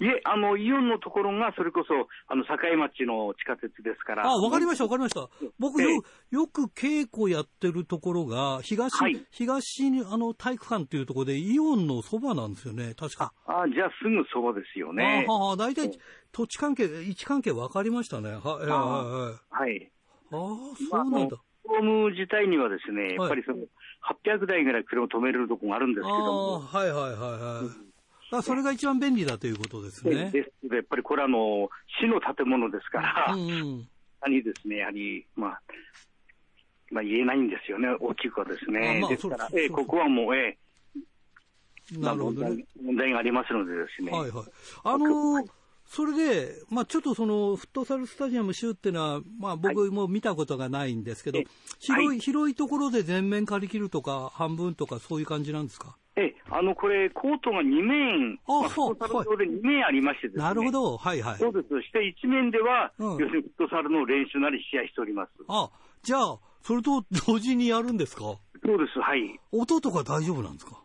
[0.00, 1.94] いえ、あの、イオンのところが、それこそ、
[2.26, 4.26] あの、境町の地下鉄ですから。
[4.26, 5.28] あ、わかりました、わかりました。
[5.60, 6.02] 僕よ、
[6.32, 13.32] よく稽古やってるところが、東、はい、東に、あの、体育館っていうところで、イオンのそばなんですよね、確か。
[13.46, 15.26] あ、じゃあすぐそばですよね。
[15.28, 15.88] あはは、大体、
[16.32, 18.30] 土地関係、位置関係わかりましたね。
[18.30, 19.62] はい、はい、はい。
[19.62, 19.92] はい。
[20.32, 20.38] ああ、
[20.90, 21.36] そうなんだ。
[21.66, 23.58] ホーム自体にはですね、やっぱりその、
[24.24, 26.60] 800台ぐらい車を止めるとこがあるんですけども。
[26.60, 27.62] はいはいはいは
[28.32, 28.36] い。
[28.36, 30.30] あそれが一番便利だということですね。
[30.30, 31.68] ですやっぱりこれはあの、
[32.00, 35.60] 市の建物ですから、うんうん、にですね、やはり、まあ、
[36.90, 38.98] まあ言えないんですよね、大きくはですね。
[39.00, 40.56] まあ、ですから、えここはもう、え
[41.92, 44.10] なるほど、ね、問題がありますのでですね。
[44.10, 44.44] はいはい。
[44.84, 45.48] あのー
[45.86, 51.46] それで、まあ、ちょっとそのフットサルスタジアム州っていうのは、まあ、僕も見たことがないんですけど、はい、
[51.78, 55.96] 広い、はい、広いところで全面借り切るとか、半分とか、そういう感じなんですか？
[56.16, 61.38] えあのこれ、コートが2面、あ、まあ、フットサル上で2面ありましてですね、なるほど、はいはい。
[61.38, 65.30] そうです、そして1面では、うん、要するにフットサルの練習なり試合しております。
[65.48, 65.70] あ
[66.02, 68.22] じゃあ、それと同時にやるんですか？
[68.64, 69.38] そうです、はい。
[69.52, 70.80] 音とか大丈夫なんですか？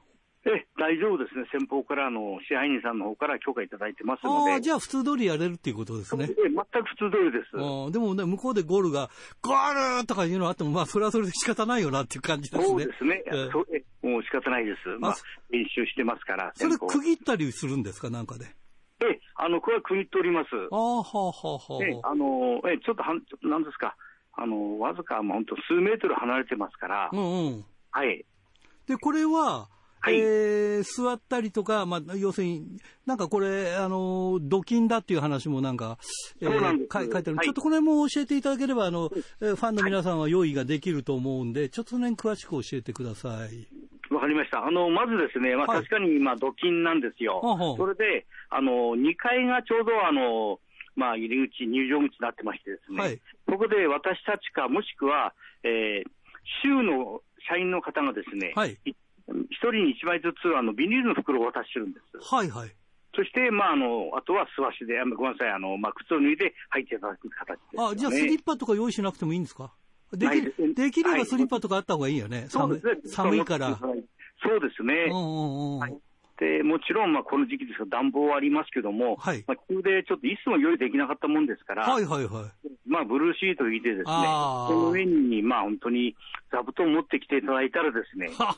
[0.56, 4.54] え 大丈夫ですね、先方からの支配人さんの方から許可いただいてますので。
[4.54, 6.26] あじゃあ、普通通りやれるっていうことですね。
[6.30, 7.52] え全く普通通りです。
[7.56, 9.10] あでもね、向こうでゴールが、
[9.42, 12.68] ゴールとかいうのあっても、まあ、それはそれで仕方ないよなっていう感じですね。
[12.68, 13.24] そうですね。
[13.28, 14.90] えー、えもう仕方ないです。
[15.00, 15.16] まあ、
[15.50, 16.52] 練習してますから。
[16.56, 18.46] それ区切ったりするんですか、なんかで？
[19.02, 20.50] えあの、これは区切っております。
[20.72, 21.86] ああ、はあ、はあ、はあ。
[21.86, 23.96] えあの、えちょっとはん、なんですか、
[24.34, 27.10] あの、わずか、まあ、本当数メートル離れてますから。
[27.12, 27.66] うんうん。
[27.92, 28.26] はい。
[28.88, 29.70] で、これは、
[30.02, 35.98] はい、えー、座ったりとか、まあ、要するに、なんかこれ、あの、土金だっていう話もなんか、
[36.42, 43.68] えー、書いてある、はい、ちょっとこれも教えていただければ、あの、ファンの皆さんは用意ができると思うんで、ちょっとその辺詳しく教えてください。
[44.14, 44.66] わかりました。
[44.66, 47.42] あの、まずですね、まあ、確かに、まあ、土金なんですよ。
[47.78, 50.60] それで、あの、2階がちょうど、あの、
[50.96, 55.34] まあ、入り口、入場口になってましてですね、はい、そこで私たちか、もしくは、
[55.64, 56.10] えー、
[56.62, 58.98] 州の社員の方がですね、はい、一
[59.50, 62.34] 人に一枚ずつあのビニールの袋を渡してるんです。
[62.34, 62.76] はいはい。
[63.16, 69.74] そして、まあ、あの、あとは素足で、ごめんなさい、あの、まあ、靴を脱いで入っていただく形です、ね、あ、じゃあスリッパとか用意しなくてもいいんですか？
[70.14, 72.42] できできればスリッパとかあった方がいいよね。
[72.42, 73.78] はい、寒寒いから。
[73.78, 74.94] そうですね。
[75.10, 75.80] うんうんうん。
[75.80, 75.98] はい
[76.40, 84.12] でもちろん、まあ、この時期ですが、暖房はありますけども、はいまあ、急でちょっといつも用意できなかったもんですから、はいはいはい、まあ、ブルーシートを引いてですね、そ
[84.72, 86.16] の上に、まあ、本当に
[86.52, 88.56] 座布団を持ってきていただいたらですね、ま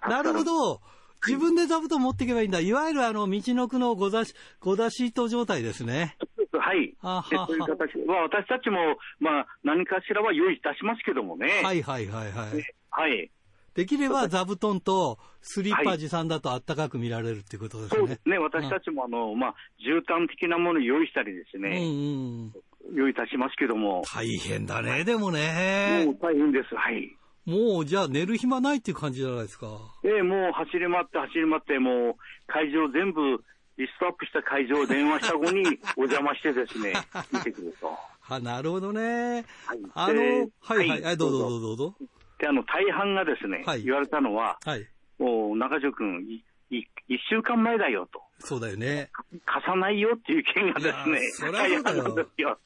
[0.00, 0.80] あ、なるほど。
[1.26, 2.60] 自分で座布団持っていけばいいんだ。
[2.60, 4.22] いわゆるあの、道のくのご座、
[4.60, 6.16] ご座シート状態ですね。
[6.52, 6.94] はい。
[7.02, 11.60] はそういう形まあ、私たちも、まあ、何かしらは用意いたしますけどもね。
[11.64, 12.64] はいはいはいはい。
[12.90, 13.30] はい。
[13.74, 17.98] できれば座布団とスリッパ持参だとあったかく見られるっていうことですね。
[17.98, 18.38] そうですね。
[18.38, 21.70] 私たちもあの、まあ、絨毯的なものを用意したりですね。
[21.70, 22.52] うん
[22.90, 24.02] うん、用意いたしますけども。
[24.12, 26.04] 大変だね、でもね。
[26.06, 26.74] もう大変です。
[26.74, 27.16] はい。
[27.46, 29.68] もう、じゃあ寝る暇ないっていう感じじゃないですか。
[30.04, 32.14] ええ、もう走り回って走り回って、もう
[32.46, 33.42] 会場全部、
[33.78, 35.62] リストアップした会場を電話した後に
[35.96, 36.92] お邪魔してですね、
[37.32, 37.96] 見てくると。
[38.20, 39.46] は、なるほどね。
[39.64, 40.22] はい、あの、
[40.60, 41.94] はいはい、はい、どうぞどうぞどうぞ。
[42.38, 44.86] で、あの、大半がですね、はい、言われたのは、はい、
[45.18, 46.24] もう中条君、
[46.70, 46.86] 一
[47.28, 48.22] 週間前だよと。
[48.40, 49.10] そうだよね。
[49.44, 52.58] 貸さないよっていう意見がですね、それはそうだよ。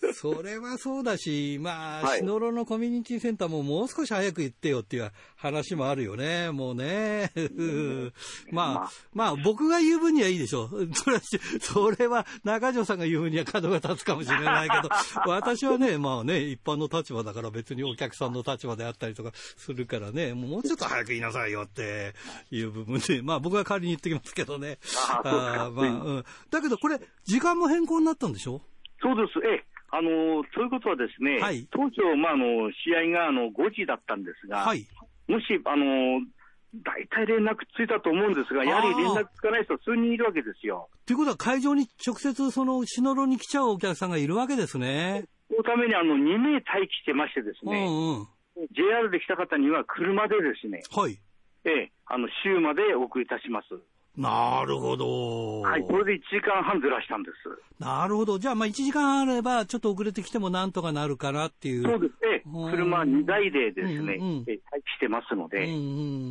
[0.12, 7.32] それはそうだし、まあ、はい、篠路のコミュニティセンターももう少し早く言ってよっていう話もあるよね、もうね。
[8.52, 10.88] まあ、まあ、僕が言う分にはいいでしょう。
[10.94, 11.22] それは、
[11.60, 14.88] それは中条さんが言う分には角が立つかもしれないけど、
[15.26, 22.14] 私はね、まあね、一般の立場だから別にお客さんの立場であったりとかするからね、もうちょっと早く言いなさいよって
[22.50, 24.78] いう部分で、まあ僕は代わりに言ってきますけどね。
[25.10, 26.24] あまあ、うん。
[26.50, 28.60] だけどこれ、時間も変更になったんでしょ？
[29.00, 29.38] そうです。
[29.46, 29.64] ええ。
[29.90, 34.86] あの、そういうことはですね、はい、当初、まあ、あの、試合があの5時だったんですが、はい、
[35.28, 36.20] もし、あの、
[36.74, 40.90] 大体連絡ついたと思うんですが、やはり連絡つかない人、数人いるわけですよ。
[41.06, 45.24] ということは、会場に直接、その、篠路に来ちゃうお客さんがいるわけですね。
[45.48, 48.26] そのために、あの、2名待機してましてですね、うんうん、
[48.74, 51.18] JR で来た方には車でですね、はい。
[51.64, 53.68] ええ、あの、週までお送りいたします。
[54.16, 55.60] なるほど。
[55.60, 57.82] はい、これで1時間半ずらしたんです。
[57.82, 58.38] なるほど。
[58.38, 61.82] じゃあ、まあ1時間あれば、ちょっと遅れてきてもなんとかなるかなっていう。
[61.82, 62.42] そうですね。
[62.70, 64.58] 車2台でですね、うんうん、待機
[64.96, 65.76] してますので、うんう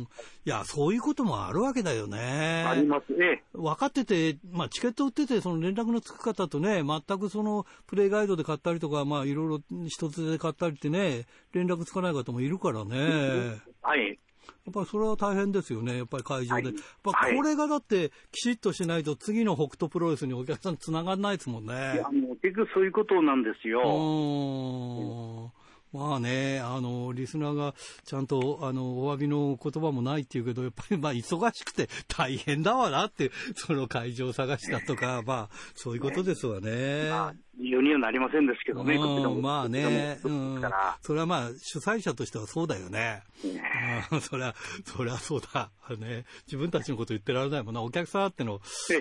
[0.00, 0.06] い
[0.44, 2.64] や、そういうこともあるわけだよね。
[2.66, 3.44] ありますね。
[3.52, 13.60] 分かってて、まあチケット売ってて、その連絡のつく方とね、全くそのプレイガイドで買ったりとか、まあいろいろ一つで買ったりってね、連絡つかない方もいるからね。
[13.82, 14.18] はい。
[14.66, 16.62] やっぱりそれは大変ですよね、やっぱり会場で。
[16.62, 21.72] はい、やっぱこれがだって、きちっとしないと、次の北斗プロレスにお客さんつながらないですもんね。
[21.94, 23.80] いや、もう結局そういうことなんですよ。
[23.80, 27.74] うんまあね、あの、リスナーが
[28.04, 37.08] ちゃんと、あの、お詫びの言葉もないっていうけど、やっぱりまあ忙しくて大変だわなって、その会場探したとか、まあ、そういうことですわね。
[37.08, 38.98] まあ、理由にはなりませんですけどね、
[39.40, 40.62] まあね、うん、
[41.00, 43.22] それはまあ、主催者としてはそうだよね。
[43.44, 44.54] ねそりゃ、
[44.84, 45.70] そりゃそうだ。
[45.98, 47.80] ね、自分たちのこと言ってられないもんな。
[47.80, 48.60] お客さんっての、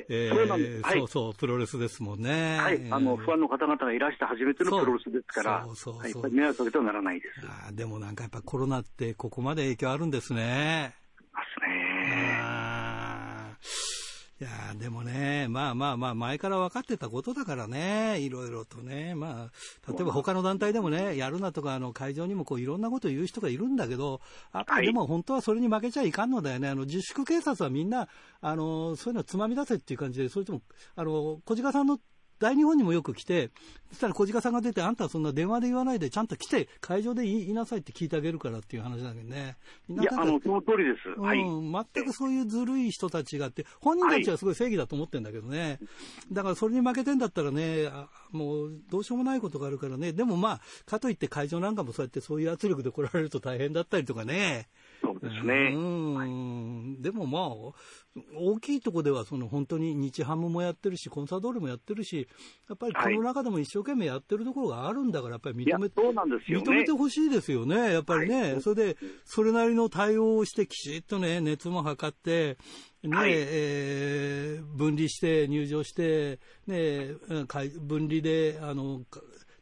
[0.10, 2.58] えー、そうそう、プロレスですもんね。
[2.58, 6.32] はい、あの、不安の方々がいらして初めてのプロレスですから、そうそうそう。
[6.32, 7.45] 迷惑かけてはならないです。
[7.68, 10.93] あでもなんかやっぱコロナってここまで影響あるんですね。
[14.41, 24.19] いやでもね、まあまあまあ、前から分かってたことだからね、いろいろとね、まあ、例えば他の団体でもね、やるなとか、あの、会場にもこう、いろんなこと言う人がいるんだけど、
[24.53, 26.67] やっぱりでも本当はそれに負けちゃいかんのだよね。
[26.67, 28.09] あの、自粛警察はみんな、
[28.41, 30.61] あの、そういうのつまみ出せっていう感じで、それとも、
[30.97, 31.97] あの、小鹿さんの
[32.45, 33.49] 大日本にもよく来て、
[33.89, 39.57] そしたら小鹿さんが出て、あんたはそんな電話で言わないで、ちゃんと来て、会場で言いなさいって聞いてあげるからっていう話だけどね。
[39.89, 41.19] いや、あの、その通りです。
[41.19, 41.39] はい。
[41.39, 45.59] 全くそういうずるい人たちがあって、本人たちはすごい正義だと思ってるんだけどね。
[45.59, 45.79] はい、
[46.33, 47.89] だからそれに負けてんだったらね、
[48.31, 50.13] もうどうしようもないことがあるからね。
[50.13, 54.67] でもまあ、かといって会場なんかもそうやってそういう圧力で来られると大変だったりとかね。
[55.01, 55.73] そうですね。
[55.73, 57.01] うん。
[57.01, 62.27] でもまあ、大きいとこではその本当に日ハムもやってるし、コンサドールもやってるし、
[62.69, 66.09] やっぱりこの中でも一生懸命やってるところがあるんだから、やっぱり認めて、ね、
[66.49, 72.57] 認めてほしいですよね、やっぱりね、はい、それで、それなりの対応をして、きちっとね、熱も測って、
[73.03, 77.15] ね、はい、えー、分離して入場して、ね、
[77.81, 79.01] 分離で、あの、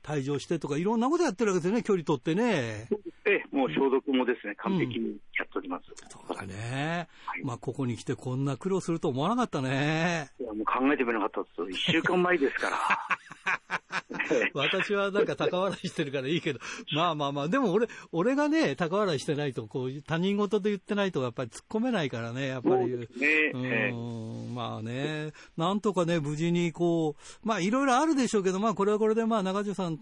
[0.03, 2.87] 退場してとか、いろんなことやってるわけですよね、距離取ってね。
[3.25, 5.83] ええ、もう消毒もですね、完璧にやっております。
[5.89, 7.07] うん、そうだね。
[7.25, 10.29] はい、まあ、ここに来てこんな苦労すると思わなかったね。
[10.39, 11.77] いや、もう考えてみなかったです。
[11.77, 12.77] 一週間前ですから。
[14.53, 16.59] 私はなんか高笑いしてるからいいけど、
[16.93, 22.87] まあまあまあ、でも俺、俺がね、高笑いしてないと、こう、他人事で言ってないと、やっぱり突っ込めないからね、やっぱり。
[22.87, 29.92] ね、うん、まあね、なんとかね、無事にこう、まあいろいろあるでしょうけど、まあこれはこれで、まあ中条さん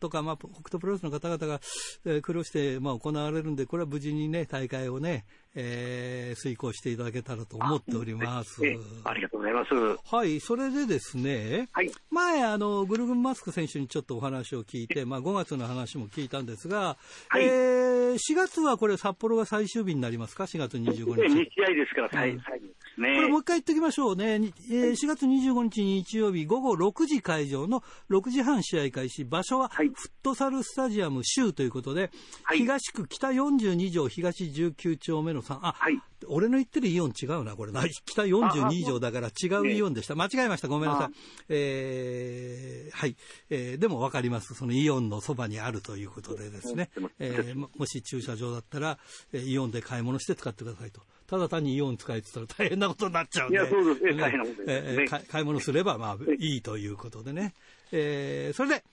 [0.00, 1.60] とか、まあ北斗プロレスの方々が、
[2.04, 5.24] えー、苦労して、まあ行われるんで、これは無事にね、大会をね、
[5.54, 8.62] えー、遂行していただけたらと思っております。
[9.04, 9.74] ありがとうございます。
[10.14, 16.96] はい、それでですね、はい、前、あの、グルグンマスク選手にちょっとお話を聞いて、まあ5月の話も聞いたんですが、
[17.28, 20.92] はい、えー、4月はこれ札幌が最終日になりますか ?4 月25日。
[20.92, 22.66] 2試合ですから最、うん、最後
[22.98, 23.14] ですね。
[23.16, 24.34] これもう一回言っておきましょうね。
[24.34, 29.90] えー、4月25日日曜日午後6時会場の6時半試合開始、場所はフッ
[30.22, 32.10] トサルスタジアム州ということで、
[32.42, 37.82] はい、東区北42条東19丁目の3、あ、はい、俺の言ってるイオン違うな、これな。
[38.06, 40.14] 北42条だから違うイオンでした。
[40.14, 40.68] 間違えました。
[40.68, 41.16] ごめんなさい。
[41.48, 43.16] えー、はい。
[43.50, 44.54] えー、でもわかります。
[44.54, 46.90] そのイオンのそばにあるということでですね。
[47.18, 48.98] えー、もし駐車場だったら、
[49.32, 51.02] イオンで買い物して使ってくださいと。
[51.28, 53.56] ただ単にイオン使いって言ったら大変なことになっちゃうんで。
[53.56, 54.14] いや、そうですね。
[54.14, 57.52] 大変なことです、ね、買い物すれば、まあ、いいということでね。
[57.92, 58.84] えー、それで、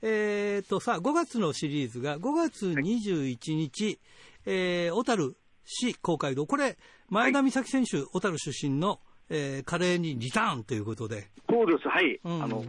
[0.00, 3.98] えー、っと、さあ、5月のシリーズが5月21日、はい、
[4.46, 5.36] えー、小樽
[5.66, 6.46] 市公会堂。
[6.46, 6.78] これ、
[7.10, 11.28] 前田美咲選手、小樽出身の、えー、カレーにリターンということで。
[11.50, 12.18] そうです、はい。
[12.24, 12.64] うん、あの、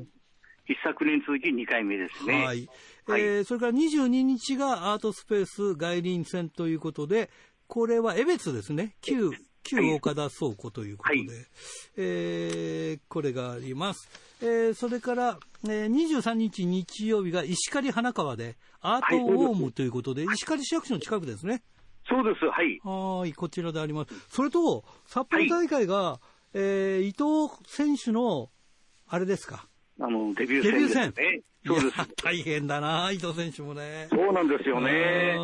[0.66, 2.46] 一昨年続き2回目ですね。
[2.46, 2.70] はい。
[3.08, 7.30] はい、えー、それから22日がアートスペース外輪戦ということで、
[7.68, 8.96] これは江別ですね。
[9.02, 9.32] 旧、
[9.64, 11.28] 旧岡田倉庫ということで、はい、
[11.98, 14.10] えー、これがあります。
[14.42, 21.64] えー、それから、えー、23日日曜日が石狩花川でアートウォームということで、はい、石狩市役所の近くですね。
[22.10, 22.80] そうです、はい。
[22.84, 24.14] はい、こちらであります。
[24.30, 26.20] それと、札幌大会が、はい、
[26.56, 28.50] えー、伊藤選手の、
[29.08, 29.68] あれですか。
[30.00, 31.42] あの、デビュー戦、ね、デビュー戦。
[31.66, 32.16] そうです。
[32.22, 34.08] 大変だな、伊藤選手もね。
[34.10, 35.38] そうなんですよね。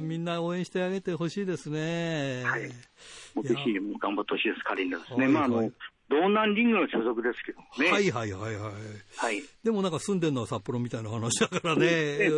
[0.00, 2.42] みんな応援してあげてほしいですね。
[2.44, 2.68] はい。
[2.68, 5.28] ぜひ頑張ってほしいです、仮にですね。
[5.28, 5.70] まあ、あの、
[6.08, 7.92] 道南リングの所属ですけどね。
[7.92, 8.72] はいはいはいはい。
[9.16, 9.42] はい。
[9.62, 12.30] でもなんか住んでるのは札幌みたいな話だからね。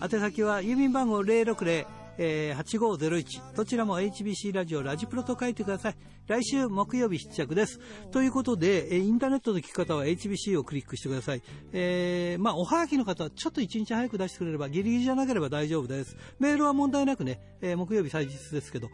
[0.02, 5.96] 宛先は郵便番号060えー、8501どちらも HBC ラジオラジプロと書いてください。
[6.26, 7.80] 来週木曜日必着です。
[8.12, 11.42] ということで、えインターネットの聞き方は HBC をクリックしてください、
[11.72, 16.14] えー、まあ、おはがきの方はちょっと1日早く出してくれればギリギリじゃなければ大丈夫です。
[16.38, 18.90] メールは問題なくね、えー、木曜日祭日ですけど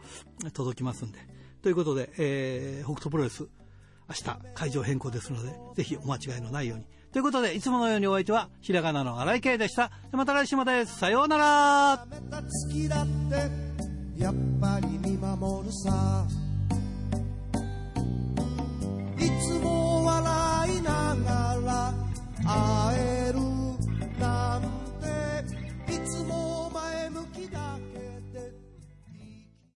[0.53, 1.19] 届きますんで。
[1.61, 3.49] ということで、えー、北斗プロレス。
[4.09, 6.85] 明日会場変更ですのでぜひお間違いのないように。
[7.17, 9.89] ということで、いつものようにお相手は、ひらがなの荒井圭でした。
[10.11, 12.05] また来週まで、さようなら。
[14.15, 16.27] やっぱり見守るさ。
[19.17, 21.91] いつも笑いながら
[22.45, 23.39] 会える
[24.19, 24.61] なん
[25.01, 27.26] ていつも前向き